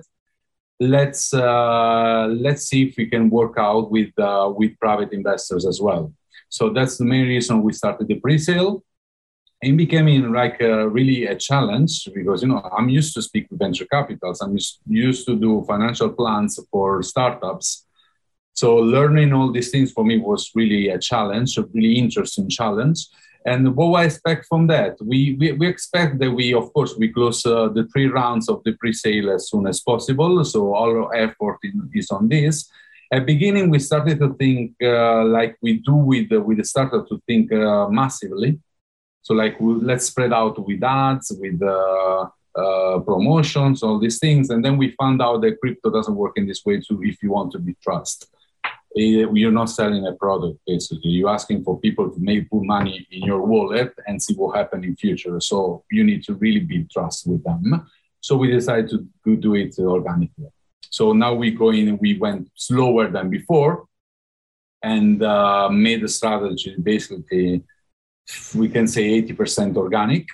[0.79, 5.79] let's uh, let's see if we can work out with uh, with private investors as
[5.79, 6.11] well.
[6.49, 8.83] So that's the main reason we started the pre-sale
[9.63, 13.59] it became like a, really a challenge because you know I'm used to speak with
[13.59, 14.41] venture capitals.
[14.41, 17.85] I'm used to do financial plans for startups.
[18.53, 23.07] So learning all these things for me was really a challenge, a really interesting challenge.
[23.45, 27.11] And what I expect from that, we, we, we expect that we, of course, we
[27.11, 30.45] close uh, the three rounds of the pre-sale as soon as possible.
[30.45, 32.69] So all our effort in, is on this.
[33.11, 37.07] At beginning, we started to think uh, like we do with uh, with the startup
[37.09, 38.59] to think uh, massively.
[39.23, 44.49] So like we, let's spread out with ads, with uh, uh, promotions, all these things,
[44.51, 47.01] and then we found out that crypto doesn't work in this way too.
[47.03, 48.27] If you want to be trust,
[48.97, 51.11] eh, you're not selling a product basically.
[51.11, 54.83] You're asking for people to maybe put money in your wallet and see what happen
[54.83, 55.39] in future.
[55.39, 57.87] So you need to really build trust with them.
[58.19, 60.49] So we decided to do it organically.
[60.89, 61.97] So now we go in.
[61.97, 63.85] We went slower than before,
[64.83, 67.63] and uh, made a strategy basically
[68.55, 70.27] we can say 80% organic.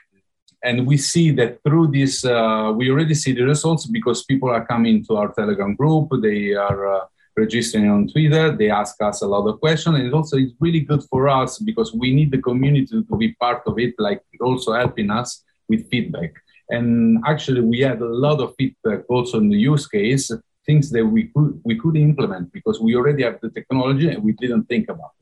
[0.64, 4.66] And we see that through this, uh, we already see the results because people are
[4.66, 6.10] coming to our Telegram group.
[6.22, 7.06] They are uh,
[7.38, 8.56] registering on Twitter.
[8.56, 9.96] They ask us a lot of questions.
[9.98, 13.62] And also, it's really good for us because we need the community to be part
[13.68, 16.32] of it, like also helping us with feedback.
[16.70, 20.30] And actually, we had a lot of feedback also in the use case,
[20.66, 24.34] things that we could we could implement because we already have the technology and we
[24.34, 25.14] didn't think about.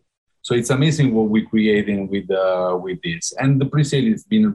[0.47, 3.33] So it's amazing what we're creating with uh, with this.
[3.37, 4.45] And the pre-sale has been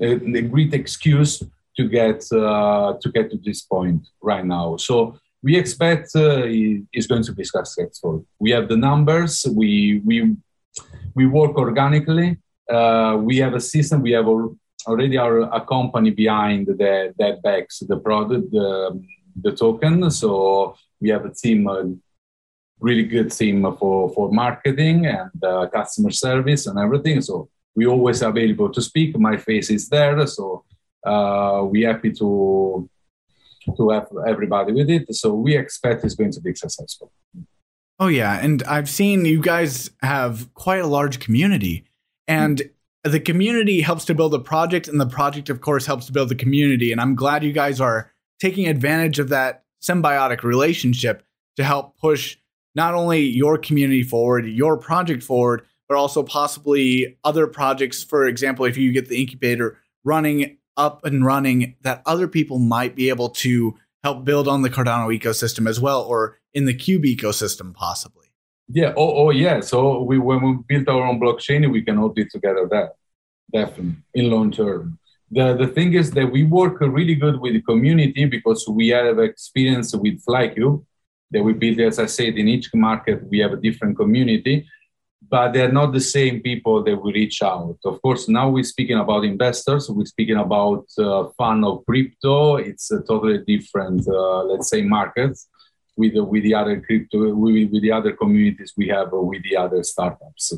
[0.00, 0.06] a,
[0.40, 1.44] a great excuse
[1.76, 4.78] to get uh, to get to this point right now.
[4.78, 4.94] So
[5.44, 6.42] we expect uh,
[6.92, 8.26] it's going to be successful.
[8.40, 9.46] We have the numbers.
[9.48, 10.16] We we
[11.14, 12.38] we work organically.
[12.68, 14.02] Uh, we have a system.
[14.02, 14.26] We have
[14.88, 19.00] already our a company behind the that backs the product, the,
[19.44, 20.10] the token.
[20.10, 21.84] So we have a team uh,
[22.82, 27.20] really good team for, for marketing and uh, customer service and everything.
[27.22, 29.18] So we always available to speak.
[29.18, 30.64] My face is there, so
[31.06, 32.88] uh, we're happy to
[33.76, 35.14] to have everybody with it.
[35.14, 37.12] So we expect it's going to be successful.
[38.00, 41.84] Oh yeah, and I've seen you guys have quite a large community,
[42.26, 42.60] and
[43.04, 46.28] the community helps to build a project, and the project, of course, helps to build
[46.28, 46.90] the community.
[46.92, 51.24] And I'm glad you guys are taking advantage of that symbiotic relationship
[51.56, 52.36] to help push
[52.74, 58.02] not only your community forward, your project forward, but also possibly other projects.
[58.02, 62.96] For example, if you get the incubator running up and running, that other people might
[62.96, 67.04] be able to help build on the Cardano ecosystem as well, or in the Kube
[67.04, 68.28] ecosystem, possibly.
[68.68, 68.94] Yeah.
[68.96, 69.60] Oh, oh yeah.
[69.60, 72.94] So we when we built our own blockchain, we can all be together that
[73.52, 74.98] definitely in long term.
[75.30, 79.18] The, the thing is that we work really good with the community because we have
[79.18, 80.84] experience with FlyKube
[81.32, 84.66] that we build, as I said, in each market we have a different community,
[85.28, 87.78] but they're not the same people that we reach out.
[87.84, 92.56] Of course, now we're speaking about investors, we're speaking about uh, fund of crypto.
[92.56, 95.48] It's a totally different, uh, let's say, markets
[95.96, 99.56] with the, with the other crypto with, with the other communities we have with the
[99.56, 100.52] other startups.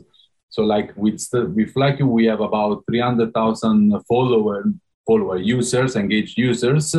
[0.49, 4.65] So, like with with FlyKube, we have about 300,000 follower
[5.07, 6.95] follower users, engaged users.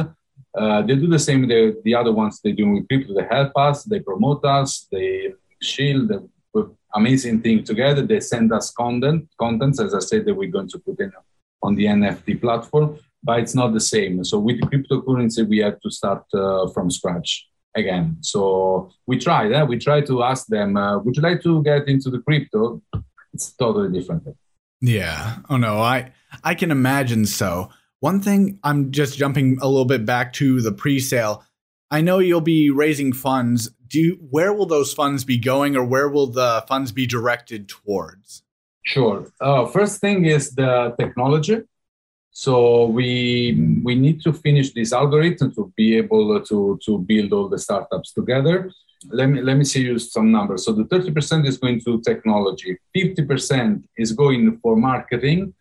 [0.57, 1.47] Uh, they do the same.
[1.47, 3.15] The, the other ones they do with people.
[3.15, 3.83] They help us.
[3.83, 4.87] They promote us.
[4.91, 6.09] They shield.
[6.09, 6.17] They
[6.53, 8.01] put amazing thing together.
[8.01, 9.27] They send us content.
[9.39, 11.11] Contents, as I said, that we're going to put in
[11.61, 12.97] on the NFT platform.
[13.23, 14.23] But it's not the same.
[14.23, 18.17] So with cryptocurrency, we have to start uh, from scratch again.
[18.21, 19.51] So we tried.
[19.51, 19.63] Eh?
[19.63, 22.81] We tried to ask them, uh, "Would you like to get into the crypto?"
[23.33, 24.23] It's totally different.
[24.79, 25.37] Yeah.
[25.49, 26.11] Oh no, I
[26.43, 27.69] I can imagine so.
[27.99, 31.43] One thing I'm just jumping a little bit back to the pre-sale.
[31.91, 33.69] I know you'll be raising funds.
[33.88, 37.69] Do you, where will those funds be going, or where will the funds be directed
[37.69, 38.43] towards?
[38.84, 39.31] Sure.
[39.41, 41.62] Uh, first thing is the technology.
[42.38, 47.47] So we we need to finish this algorithm to be able to to build all
[47.47, 48.71] the startups together.
[49.10, 50.65] Let me let me see you some numbers.
[50.65, 55.53] So the 30% is going to technology, 50% is going for marketing,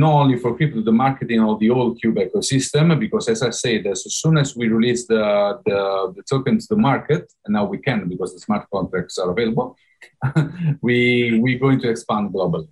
[0.00, 3.86] not only for crypto, the marketing of the whole Kube ecosystem, because as I said,
[3.86, 7.78] as soon as we release the, the, the token to the market, and now we
[7.78, 9.76] can because the smart contracts are available,
[10.82, 12.68] we, we're going to expand globally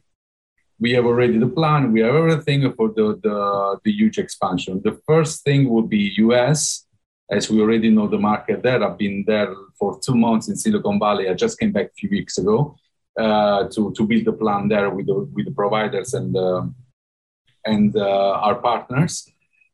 [0.81, 1.93] we have already the plan.
[1.93, 4.81] We have everything for the, the, the huge expansion.
[4.83, 6.87] The first thing will be US,
[7.31, 8.83] as we already know the market there.
[8.83, 11.29] I've been there for two months in Silicon Valley.
[11.29, 12.77] I just came back a few weeks ago
[13.19, 16.63] uh, to, to build the plan there with the, with the providers and, uh,
[17.65, 19.29] and uh, our partners.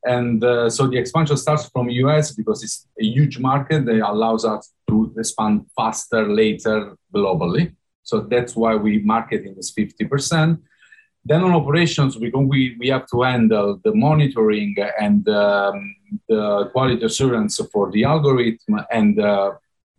[0.05, 4.45] And uh, so the expansion starts from US because it's a huge market that allows
[4.45, 7.75] us to expand faster later globally.
[8.03, 10.61] So that's why we market in this 50%.
[11.25, 15.97] Then on operations, we, we, we have to handle the monitoring and um,
[16.29, 19.55] the quality assurance for the algorithm and uh,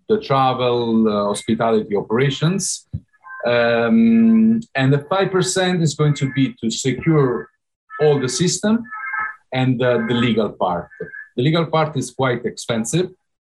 [0.07, 2.87] the travel, uh, hospitality operations.
[3.45, 7.49] Um, and the 5% is going to be to secure
[8.01, 8.83] all the system
[9.51, 10.89] and uh, the legal part.
[11.35, 13.11] The legal part is quite expensive.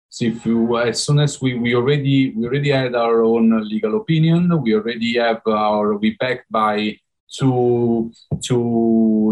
[0.08, 3.96] So if you, as soon as we, we already we already had our own legal
[3.96, 6.98] opinion, we already have our we backed by
[7.38, 8.12] to
[8.44, 8.56] to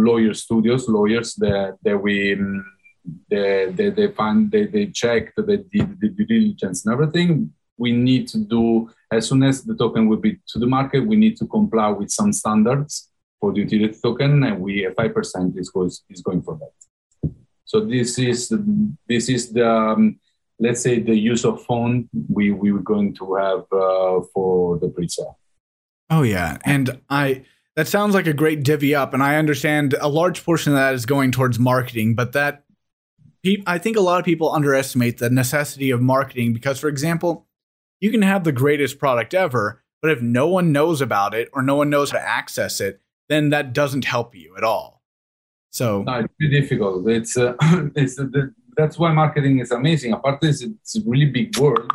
[0.02, 2.36] lawyer studios, lawyers that that we
[3.28, 7.52] they, they, they find they, they check the, the due diligence and everything.
[7.76, 11.16] We need to do as soon as the token will be to the market, we
[11.16, 13.11] need to comply with some standards
[13.42, 17.32] for the utility token, and we five percent is goes is going for that.
[17.64, 18.54] So this is
[19.08, 20.20] this is the um,
[20.60, 24.88] let's say the use of phone we we were going to have uh, for the
[24.88, 25.38] pre-sale.
[26.08, 30.08] Oh yeah, and I that sounds like a great divvy up, and I understand a
[30.08, 32.64] large portion of that is going towards marketing, but that
[33.66, 37.48] I think a lot of people underestimate the necessity of marketing because, for example,
[38.00, 41.60] you can have the greatest product ever, but if no one knows about it or
[41.60, 43.00] no one knows how to access it,
[43.32, 45.02] then that doesn't help you at all.
[45.70, 47.08] So no, it's pretty difficult.
[47.08, 47.54] It's uh,
[47.96, 48.20] it's
[48.76, 50.12] that's why marketing is amazing.
[50.12, 51.92] Apart this, it's a really big world,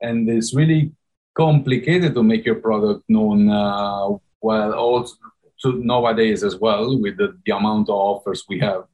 [0.00, 0.92] and it's really
[1.34, 4.08] complicated to make your product known uh,
[4.40, 5.16] well also
[5.64, 8.84] nowadays as well with the, the amount of offers we have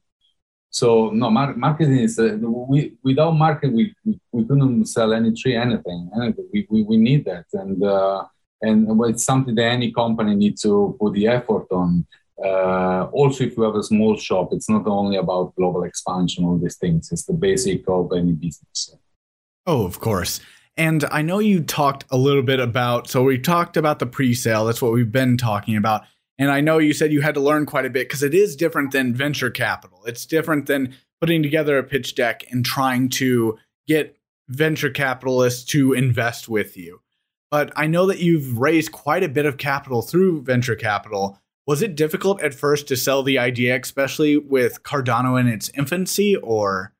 [0.69, 5.33] so no mar- marketing is uh, we without market we, we, we couldn't sell any
[5.33, 6.47] tree anything, anything.
[6.53, 8.25] We, we, we need that and uh,
[8.61, 12.05] and it's something that any company needs to put the effort on
[12.43, 16.57] uh, also if you have a small shop it's not only about global expansion all
[16.57, 18.95] these things it's the basic of any business
[19.65, 20.39] oh of course
[20.77, 24.35] and I know you talked a little bit about, so we talked about the pre
[24.35, 24.65] sale.
[24.65, 26.03] That's what we've been talking about.
[26.37, 28.55] And I know you said you had to learn quite a bit because it is
[28.55, 30.03] different than venture capital.
[30.05, 34.15] It's different than putting together a pitch deck and trying to get
[34.47, 37.01] venture capitalists to invest with you.
[37.49, 41.39] But I know that you've raised quite a bit of capital through venture capital.
[41.65, 46.35] Was it difficult at first to sell the idea, especially with Cardano in its infancy,
[46.35, 46.93] or?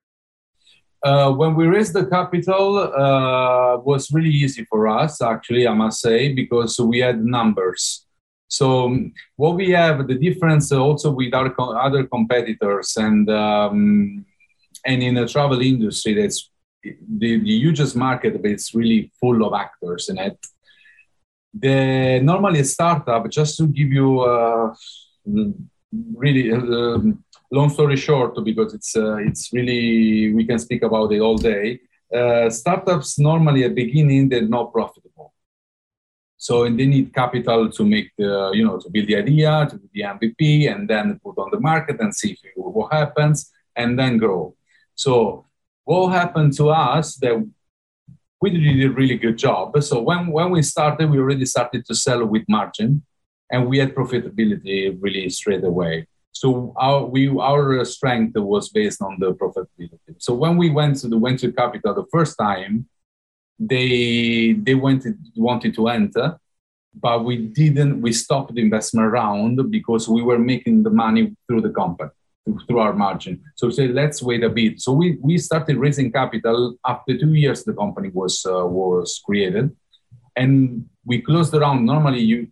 [1.03, 5.21] Uh, when we raised the capital, uh, was really easy for us.
[5.21, 8.05] Actually, I must say, because we had numbers.
[8.49, 14.25] So um, what we have, the difference also with our co- other competitors, and um,
[14.85, 16.49] and in the travel industry, that's
[16.84, 20.38] the, the hugest market, but it's really full of actors in it.
[21.53, 24.75] The normally a startup, just to give you uh,
[26.15, 26.99] really uh,
[27.51, 31.80] long story short, because it's uh, it's really we can speak about it all day.
[32.13, 35.34] Uh, startups normally at beginning they're not profitable,
[36.38, 39.89] so they need capital to make the you know to build the idea, to do
[39.93, 44.17] the MVP, and then put on the market and see if, what happens, and then
[44.17, 44.53] grow.
[44.93, 45.46] So
[45.88, 47.35] what happened to us that
[48.41, 49.81] we did a really good job.
[49.81, 53.03] So when, when we started, we already started to sell with margin
[53.49, 56.07] and we had profitability really straight away.
[56.33, 60.15] So our, we, our strength was based on the profitability.
[60.17, 62.89] So when we went to the venture capital the first time,
[63.57, 66.38] they, they wanted, wanted to enter,
[66.93, 71.61] but we didn't, we stopped the investment round because we were making the money through
[71.61, 72.11] the company
[72.67, 73.41] through our margin.
[73.55, 74.81] So we say, let's wait a bit.
[74.81, 79.75] So we, we started raising capital after two years the company was uh, was created,
[80.35, 81.85] and we closed the round.
[81.85, 82.47] Normally, you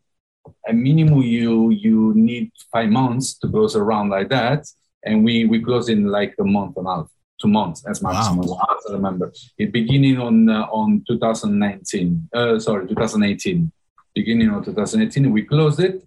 [0.67, 4.65] a minimum you you need five months to close a round like that,
[5.03, 7.09] and we we closed in like a month and a half,
[7.41, 8.47] two months as maximum.
[8.47, 8.77] Wow.
[8.77, 12.29] As I remember, it beginning on uh, on 2019.
[12.33, 13.71] Uh, sorry, 2018.
[14.13, 16.01] Beginning of 2018, we closed it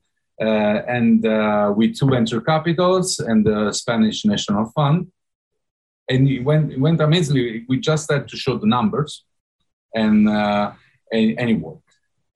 [0.46, 5.08] and uh, with two venture capitals and the Spanish National Fund.
[6.08, 7.66] And it went, it went amazingly.
[7.68, 9.24] We just had to show the numbers,
[9.94, 10.72] and, uh,
[11.12, 11.82] and, and it worked.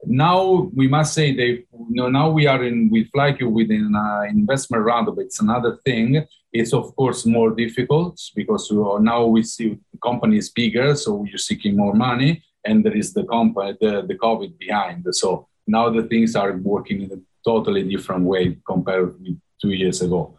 [0.05, 3.95] Now we must say that you know, now we are in with FlyKube within
[4.29, 6.27] investment round, but it's another thing.
[6.53, 8.69] It's of course more difficult because
[9.01, 13.15] now we see the company is bigger, so you're seeking more money, and there is
[13.15, 15.07] the company, the, the COVID behind.
[15.13, 20.37] So now the things are working in totally different way compared with two years ago.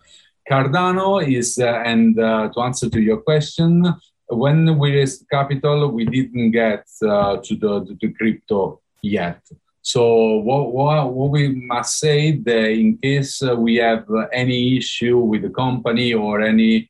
[0.50, 3.86] Cardano is, uh, and uh, to answer to your question,
[4.28, 9.42] when we raised capital, we didn't get uh, to the to the crypto yet.
[9.82, 15.42] So what, what, what we must say that in case we have any issue with
[15.42, 16.90] the company or any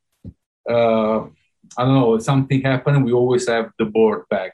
[0.70, 1.22] uh,
[1.78, 4.54] I don't know something happen, we always have the board back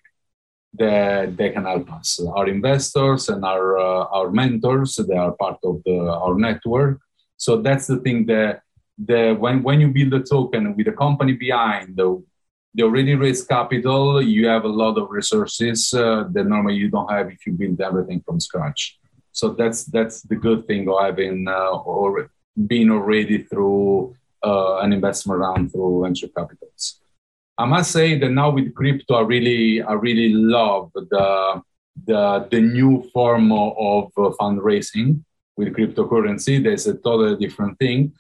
[0.80, 2.20] that they can help us.
[2.36, 7.00] Our investors and our uh, our mentors, they are part of the our network.
[7.38, 8.62] So that's the thing that
[8.98, 12.24] the when when you build a token with a company behind, the,
[12.74, 17.12] they already raised capital, you have a lot of resources uh, that normally you don't
[17.12, 18.98] have if you build everything from scratch.
[19.32, 22.30] So that's that's the good thing of having uh, or
[22.68, 26.99] being already through uh, an investment round through venture capitals.
[27.60, 31.62] I must say that now with crypto, I really, I really love the
[32.06, 35.22] the, the new form of uh, fundraising
[35.58, 36.64] with cryptocurrency.
[36.64, 38.14] There's a totally different thing.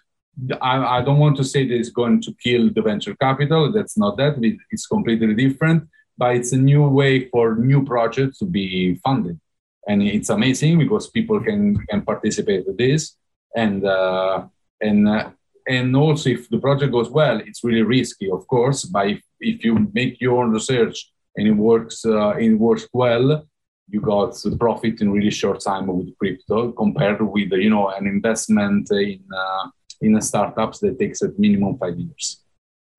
[0.61, 3.71] I, I, don't want to say that it's going to kill the venture capital.
[3.71, 4.35] That's not that.
[4.71, 5.87] It's completely different.
[6.17, 9.39] But it's a new way for new projects to be funded,
[9.87, 13.15] and it's amazing because people can can participate with this.
[13.55, 14.47] And uh,
[14.81, 15.29] and uh,
[15.69, 19.63] and also if the project goes well it's really risky of course but if, if
[19.63, 23.45] you make your own research and it works uh, it works well
[23.91, 28.87] you got profit in really short time with crypto compared with you know an investment
[28.91, 29.69] in uh,
[30.01, 32.43] in startups that takes at minimum five years.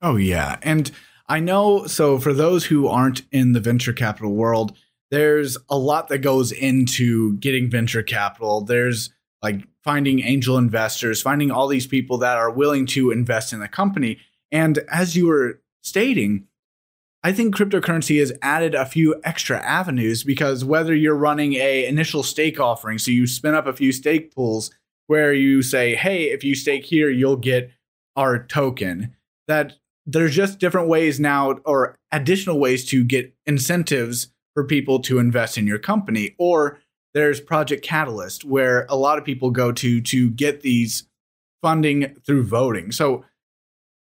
[0.02, 0.56] Oh yeah.
[0.62, 0.90] And
[1.28, 4.76] i know so for those who aren't in the venture capital world
[5.10, 8.62] there's a lot that goes into getting venture capital.
[8.62, 9.10] There's
[9.42, 13.68] like finding angel investors, finding all these people that are willing to invest in the
[13.68, 14.18] company.
[14.52, 16.46] And as you were stating,
[17.22, 22.22] I think cryptocurrency has added a few extra avenues because whether you're running a initial
[22.22, 24.70] stake offering, so you spin up a few stake pools
[25.06, 27.70] where you say, "Hey, if you stake here, you'll get
[28.16, 29.14] our token."
[29.48, 29.74] That
[30.06, 35.58] there's just different ways now or additional ways to get incentives for people to invest
[35.58, 36.80] in your company or
[37.12, 41.08] there's Project Catalyst, where a lot of people go to to get these
[41.62, 42.92] funding through voting.
[42.92, 43.24] So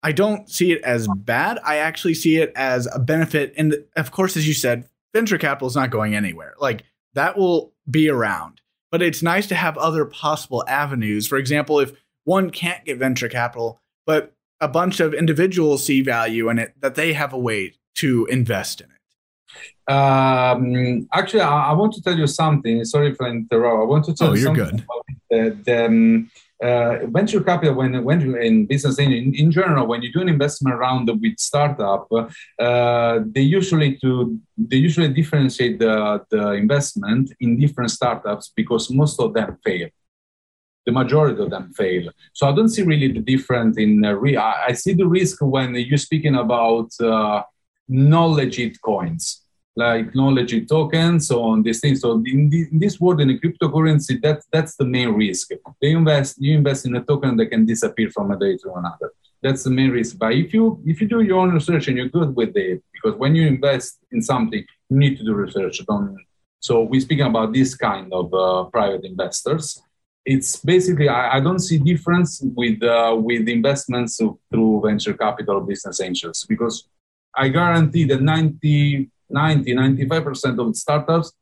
[0.03, 1.59] I don't see it as bad.
[1.65, 3.55] I actually see it as a benefit.
[3.57, 6.55] And of course, as you said, venture capital is not going anywhere.
[6.59, 6.85] Like
[7.15, 8.61] that will be around.
[8.91, 11.27] But it's nice to have other possible avenues.
[11.27, 11.93] For example, if
[12.25, 16.95] one can't get venture capital, but a bunch of individuals see value in it, that
[16.95, 19.93] they have a way to invest in it.
[19.93, 22.85] Um, actually, I, I, want to tell you something.
[22.85, 23.83] Sorry if I interrupt.
[23.83, 24.75] I want to tell oh, you something good.
[24.75, 26.31] about the, the, um,
[26.63, 30.79] uh, venture capital, when when in business in, in general, when you do an investment
[30.79, 32.09] round with startup,
[32.59, 39.21] uh, they usually to they usually differentiate the, the investment in different startups because most
[39.21, 39.89] of them fail.
[40.87, 42.11] The majority of them fail.
[42.33, 44.05] So I don't see really the difference in.
[44.05, 47.43] Uh, re- I see the risk when you're speaking about uh,
[47.89, 49.42] non-legit coins
[49.75, 52.01] like knowledge tokens on these things.
[52.01, 55.51] So in, the, in, this world in a cryptocurrency, that that's the main risk.
[55.81, 59.13] They invest, you invest in a token that can disappear from a day to another.
[59.43, 60.19] That's the main risk.
[60.19, 63.19] But if you if you do your own research and you're good with it, because
[63.19, 65.85] when you invest in something, you need to do research.
[65.87, 66.17] Don't,
[66.61, 69.83] so we're speaking about this kind of uh, private investors.
[70.25, 74.21] It's basically I, I, don't see difference with uh, with investments
[74.51, 76.87] through venture capital business angels because
[77.35, 81.33] I guarantee that 90 90, 95% of startups,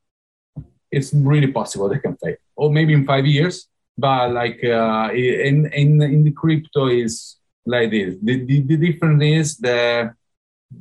[0.91, 2.35] it's really possible they can fail.
[2.55, 3.67] Or maybe in five years,
[3.97, 8.15] but like uh, in, in, in the crypto is like this.
[8.21, 10.13] The, the, the difference is the,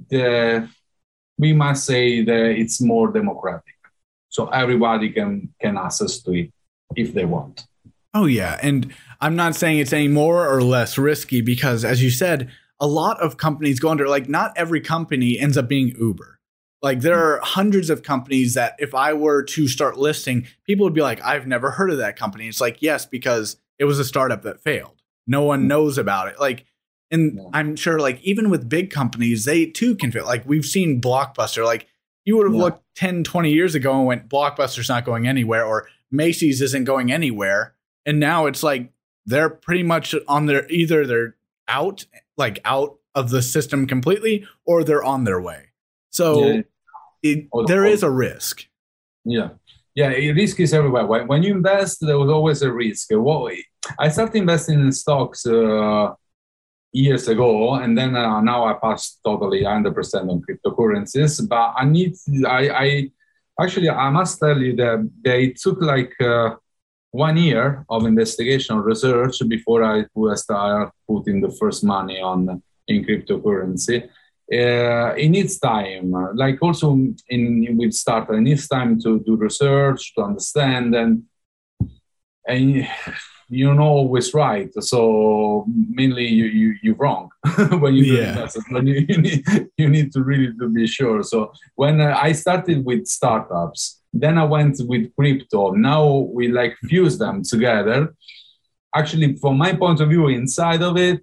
[0.08, 0.68] the,
[1.38, 3.64] we must say that it's more democratic.
[4.28, 6.52] So everybody can, can access to it
[6.96, 7.66] if they want.
[8.12, 12.10] Oh yeah, and I'm not saying it's any more or less risky because, as you
[12.10, 12.50] said,
[12.80, 14.08] a lot of companies go under.
[14.08, 16.39] Like, not every company ends up being Uber.
[16.82, 20.94] Like there are hundreds of companies that if I were to start listing, people would
[20.94, 22.48] be like, I've never heard of that company.
[22.48, 25.02] It's like, yes, because it was a startup that failed.
[25.26, 25.68] No one mm-hmm.
[25.68, 26.40] knows about it.
[26.40, 26.64] Like,
[27.10, 27.48] and yeah.
[27.52, 30.24] I'm sure like even with big companies, they too can fail.
[30.24, 31.86] Like we've seen Blockbuster, like
[32.24, 32.62] you would have yeah.
[32.62, 37.12] looked 10, 20 years ago and went, Blockbuster's not going anywhere or Macy's isn't going
[37.12, 37.74] anywhere.
[38.06, 38.92] And now it's like
[39.26, 41.36] they're pretty much on their either they're
[41.68, 42.06] out,
[42.36, 45.69] like out of the system completely, or they're on their way.
[46.10, 46.62] So yeah.
[47.22, 48.66] it, there is a risk.
[49.24, 49.50] Yeah.
[49.94, 51.06] Yeah, risk is everywhere.
[51.06, 53.08] When, when you invest, there was always a risk.
[53.10, 53.50] Well,
[53.98, 56.14] I started investing in stocks uh,
[56.92, 61.48] years ago, and then uh, now I passed totally 100% on cryptocurrencies.
[61.48, 62.14] But I need,
[62.46, 63.10] I, I
[63.60, 66.54] actually, I must tell you that they took like uh,
[67.10, 70.04] one year of investigation research before I
[70.34, 74.08] started putting the first money on in cryptocurrency
[74.52, 76.12] uh, it needs time.
[76.34, 76.98] Like also
[77.28, 81.22] in with startup, it needs time to do research to understand and
[82.46, 82.88] and
[83.48, 84.72] you're not always right.
[84.82, 87.30] So mainly you you you're wrong
[87.80, 88.46] when you yeah.
[88.46, 89.44] do when you, you need
[89.76, 91.22] you need to really to be sure.
[91.22, 95.72] So when uh, I started with startups, then I went with crypto.
[95.72, 98.14] Now we like fuse them together.
[98.94, 101.20] Actually, from my point of view, inside of it,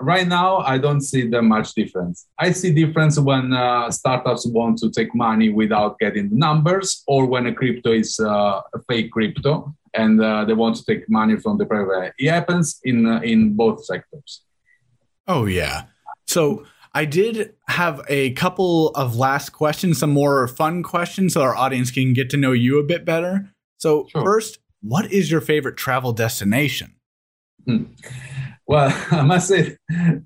[0.00, 2.26] right now i don't see that much difference.
[2.38, 7.26] I see difference when uh, startups want to take money without getting the numbers or
[7.26, 11.36] when a crypto is uh, a fake crypto and uh, they want to take money
[11.36, 14.42] from the private it happens in uh, in both sectors.
[15.26, 15.84] Oh yeah.
[16.26, 21.54] So i did have a couple of last questions some more fun questions so our
[21.54, 23.50] audience can get to know you a bit better.
[23.78, 24.24] So sure.
[24.24, 26.94] first what is your favorite travel destination?
[27.66, 27.84] Hmm.
[28.70, 29.76] Well, I must say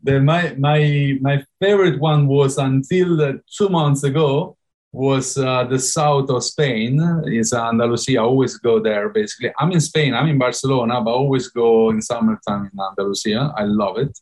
[0.03, 4.59] that my my my favorite one was until uh, two months ago
[4.93, 7.01] was uh, the south of Spain.
[7.25, 8.19] Is Andalusia.
[8.19, 9.09] I always go there.
[9.09, 10.13] Basically, I'm in Spain.
[10.13, 13.51] I'm in Barcelona, but I always go in summertime in Andalusia.
[13.57, 14.15] I love it.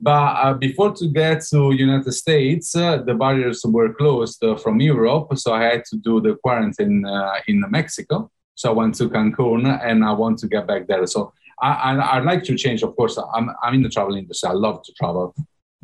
[0.00, 4.80] But uh, before to get to United States, uh, the barriers were closed uh, from
[4.80, 8.30] Europe, so I had to do the quarantine uh, in Mexico.
[8.54, 11.04] So I went to Cancun, and I want to get back there.
[11.08, 12.82] So I, I, would like to change.
[12.82, 14.48] Of course, I'm, I'm in the travel industry.
[14.48, 15.34] I love to travel.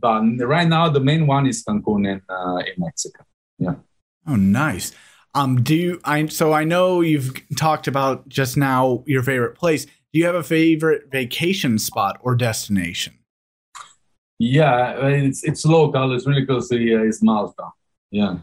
[0.01, 3.25] But right now, the main one is Cancun in, uh, in Mexico.
[3.59, 3.75] Yeah.
[4.27, 4.93] Oh, nice.
[5.35, 9.85] Um, do you, I, so I know you've talked about just now your favorite place.
[9.85, 13.15] Do you have a favorite vacation spot or destination?
[14.39, 16.15] Yeah, it's, it's local.
[16.15, 17.07] It's really close to here.
[17.07, 17.69] It's Malta.
[18.11, 18.39] Yeah.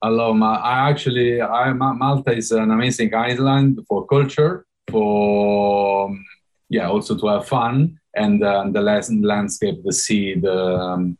[0.00, 0.64] I love Malta.
[0.64, 6.24] I actually, I, Malta is an amazing island for culture, for um,
[6.72, 11.18] yeah, also to have fun and uh, the landscape, the sea, the um,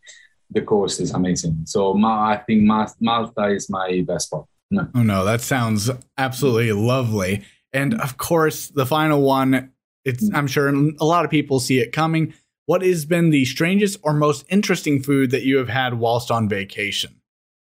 [0.50, 1.62] the coast is amazing.
[1.64, 4.46] So I think Malta is my best spot.
[4.70, 4.88] No.
[4.94, 7.44] Oh no, that sounds absolutely lovely.
[7.72, 9.72] And of course, the final one,
[10.04, 12.34] it's I'm sure a lot of people see it coming.
[12.66, 16.48] What has been the strangest or most interesting food that you have had whilst on
[16.48, 17.20] vacation?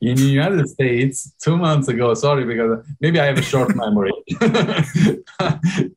[0.01, 2.13] in the United States two months ago.
[2.13, 4.13] Sorry, because maybe I have a short memory.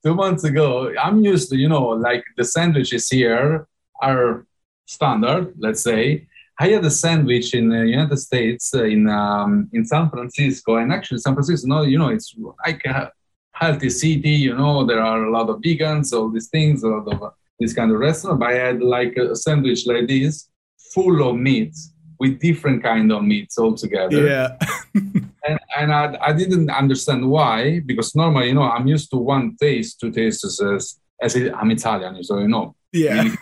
[0.05, 3.66] two months ago, I'm used to, you know, like the sandwiches here
[4.01, 4.47] are
[4.87, 6.27] standard, let's say.
[6.59, 10.93] I had a sandwich in the United States uh, in um, in San Francisco, and
[10.93, 12.33] actually San Francisco, no, you know, it's
[12.64, 13.11] like a
[13.51, 14.31] healthy city.
[14.31, 17.31] You know, there are a lot of vegans, all these things, a lot of uh,
[17.59, 18.39] this kind of restaurant.
[18.39, 20.49] But I had like a sandwich like this,
[20.95, 24.26] full of meats with different kind of meats altogether.
[24.26, 24.56] Yeah.
[24.94, 29.56] and and I, I didn't understand why because normally you know I'm used to one
[29.60, 32.74] taste, two tastes as as I'm Italian, so you know.
[32.92, 33.34] Yeah.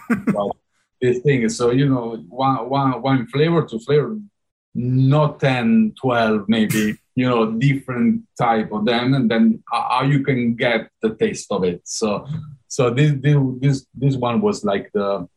[1.02, 1.48] this thing.
[1.50, 4.18] So you know, one one one flavor to flavor,
[4.74, 6.96] not 10, 12 maybe.
[7.14, 11.62] you know, different type of them, and then how you can get the taste of
[11.62, 11.82] it.
[11.84, 12.26] So
[12.68, 13.12] so this
[13.60, 15.28] this this one was like the.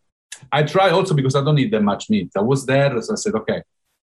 [0.51, 2.31] I try also because I don't eat that much meat.
[2.35, 3.61] I was there, so I said, okay,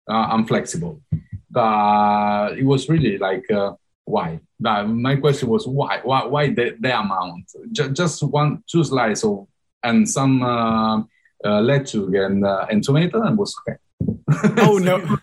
[0.09, 1.01] uh, I'm flexible.
[1.49, 3.73] But it was really like uh,
[4.05, 4.39] why?
[4.59, 7.51] My question was why why, why the, the amount?
[7.71, 9.47] J- just one two slices of
[9.83, 11.01] and some uh,
[11.45, 13.77] uh, lettuce and uh, and tomato and was okay.
[14.61, 15.17] Oh no.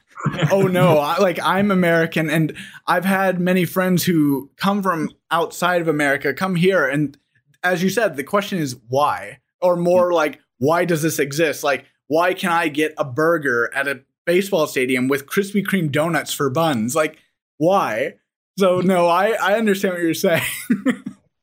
[0.51, 0.99] Oh no.
[0.99, 6.33] I, like i'm american and i've had many friends who come from outside of america
[6.33, 7.19] come here and
[7.65, 9.41] as you said the question is why?
[9.61, 13.89] Or more like why does this exist like why can i get a burger at
[13.89, 16.95] a baseball stadium with Krispy Kreme donuts for buns.
[16.95, 17.19] Like,
[17.59, 18.15] why?
[18.59, 20.43] So no, I I understand what you're saying.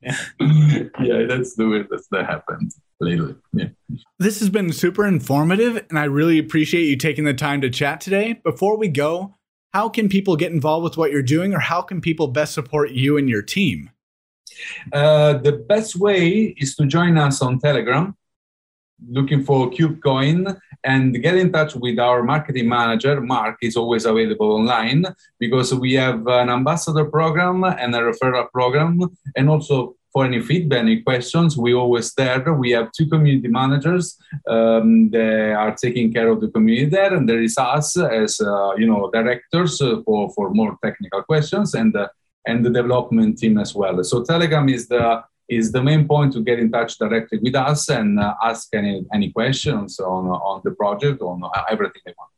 [0.01, 3.35] yeah, that's the way that's that happened lately.
[3.53, 3.69] Yeah.
[4.19, 8.01] This has been super informative, and I really appreciate you taking the time to chat
[8.01, 8.39] today.
[8.43, 9.35] Before we go,
[9.73, 12.91] how can people get involved with what you're doing, or how can people best support
[12.91, 13.89] you and your team?
[14.93, 18.15] Uh, the best way is to join us on Telegram
[19.09, 23.21] looking for KubeCoin and get in touch with our marketing manager.
[23.21, 25.05] Mark is always available online
[25.39, 28.99] because we have an ambassador program and a referral program.
[29.35, 32.53] And also for any feedback, any questions, we always there.
[32.53, 34.17] We have two community managers.
[34.47, 38.73] Um, they are taking care of the community there, and there is us as uh,
[38.75, 41.95] you know directors uh, for for more technical questions and.
[41.95, 42.07] Uh,
[42.47, 44.03] and the development team as well.
[44.03, 47.89] So Telegram is the is the main point to get in touch directly with us
[47.89, 52.31] and uh, ask any, any questions on, on the project, on everything they want.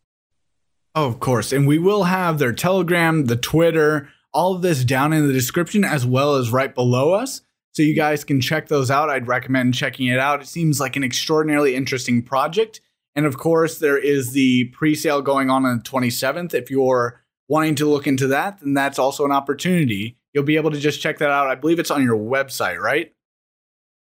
[0.96, 1.52] Of course.
[1.52, 5.84] And we will have their Telegram, the Twitter, all of this down in the description
[5.84, 7.42] as well as right below us.
[7.74, 9.10] So you guys can check those out.
[9.10, 10.42] I'd recommend checking it out.
[10.42, 12.82] It seems like an extraordinarily interesting project.
[13.16, 16.54] And of course, there is the pre sale going on on the 27th.
[16.54, 20.72] If you're wanting to look into that, then that's also an opportunity you'll be able
[20.72, 21.48] to just check that out.
[21.48, 23.14] I believe it's on your website, right?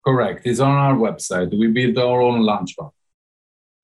[0.07, 0.43] Correct.
[0.45, 1.51] It's on our website.
[1.59, 2.93] We built our own launchpad.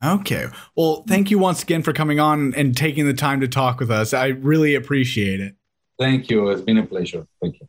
[0.05, 0.47] Okay.
[0.77, 3.91] Well, thank you once again for coming on and taking the time to talk with
[3.91, 4.13] us.
[4.13, 5.55] I really appreciate it.
[5.99, 6.49] Thank you.
[6.51, 7.27] It's been a pleasure.
[7.41, 7.69] Thank you.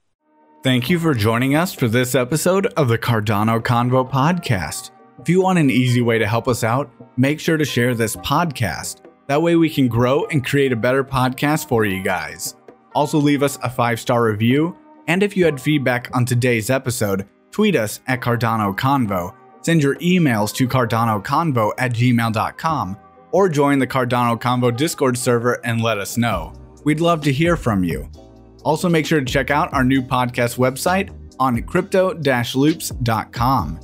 [0.64, 4.92] Thank you for joining us for this episode of the Cardano Convo podcast.
[5.22, 8.16] If you want an easy way to help us out, make sure to share this
[8.18, 9.02] podcast.
[9.28, 12.56] That way we can grow and create a better podcast for you guys.
[12.96, 14.76] Also, leave us a five star review.
[15.08, 19.96] And if you had feedback on today's episode, tweet us at Cardano Convo, send your
[19.98, 22.98] emails to cardanoconvo at gmail.com,
[23.32, 26.54] or join the Cardano Convo Discord server and let us know.
[26.86, 28.10] We'd love to hear from you.
[28.64, 33.80] Also, make sure to check out our new podcast website on crypto loops.com.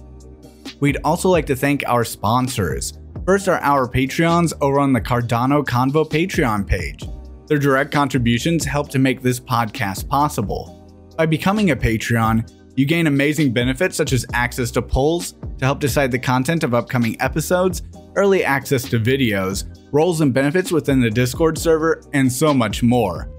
[0.80, 2.93] We'd also like to thank our sponsors.
[3.26, 7.03] First are our Patreons over on the Cardano Convo Patreon page.
[7.52, 11.12] Their direct contributions help to make this podcast possible.
[11.18, 15.82] By becoming a Patreon, you gain amazing benefits such as access to polls to help
[15.82, 17.82] decide the content of upcoming episodes,
[18.16, 23.30] early access to videos, roles and benefits within the Discord server, and so much more.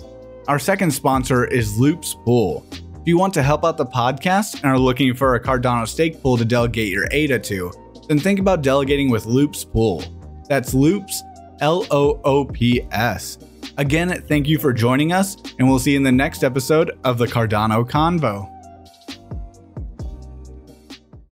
[0.47, 2.67] Our second sponsor is Loops Pool.
[2.71, 6.21] If you want to help out the podcast and are looking for a Cardano stake
[6.21, 7.73] pool to delegate your ADA to,
[8.09, 10.05] then think about delegating with Loops Pool.
[10.51, 11.23] That's Loops,
[11.61, 13.39] L O O P S.
[13.79, 17.19] Again, thank you for joining us, and we'll see you in the next episode of
[17.19, 18.52] the Cardano Convo.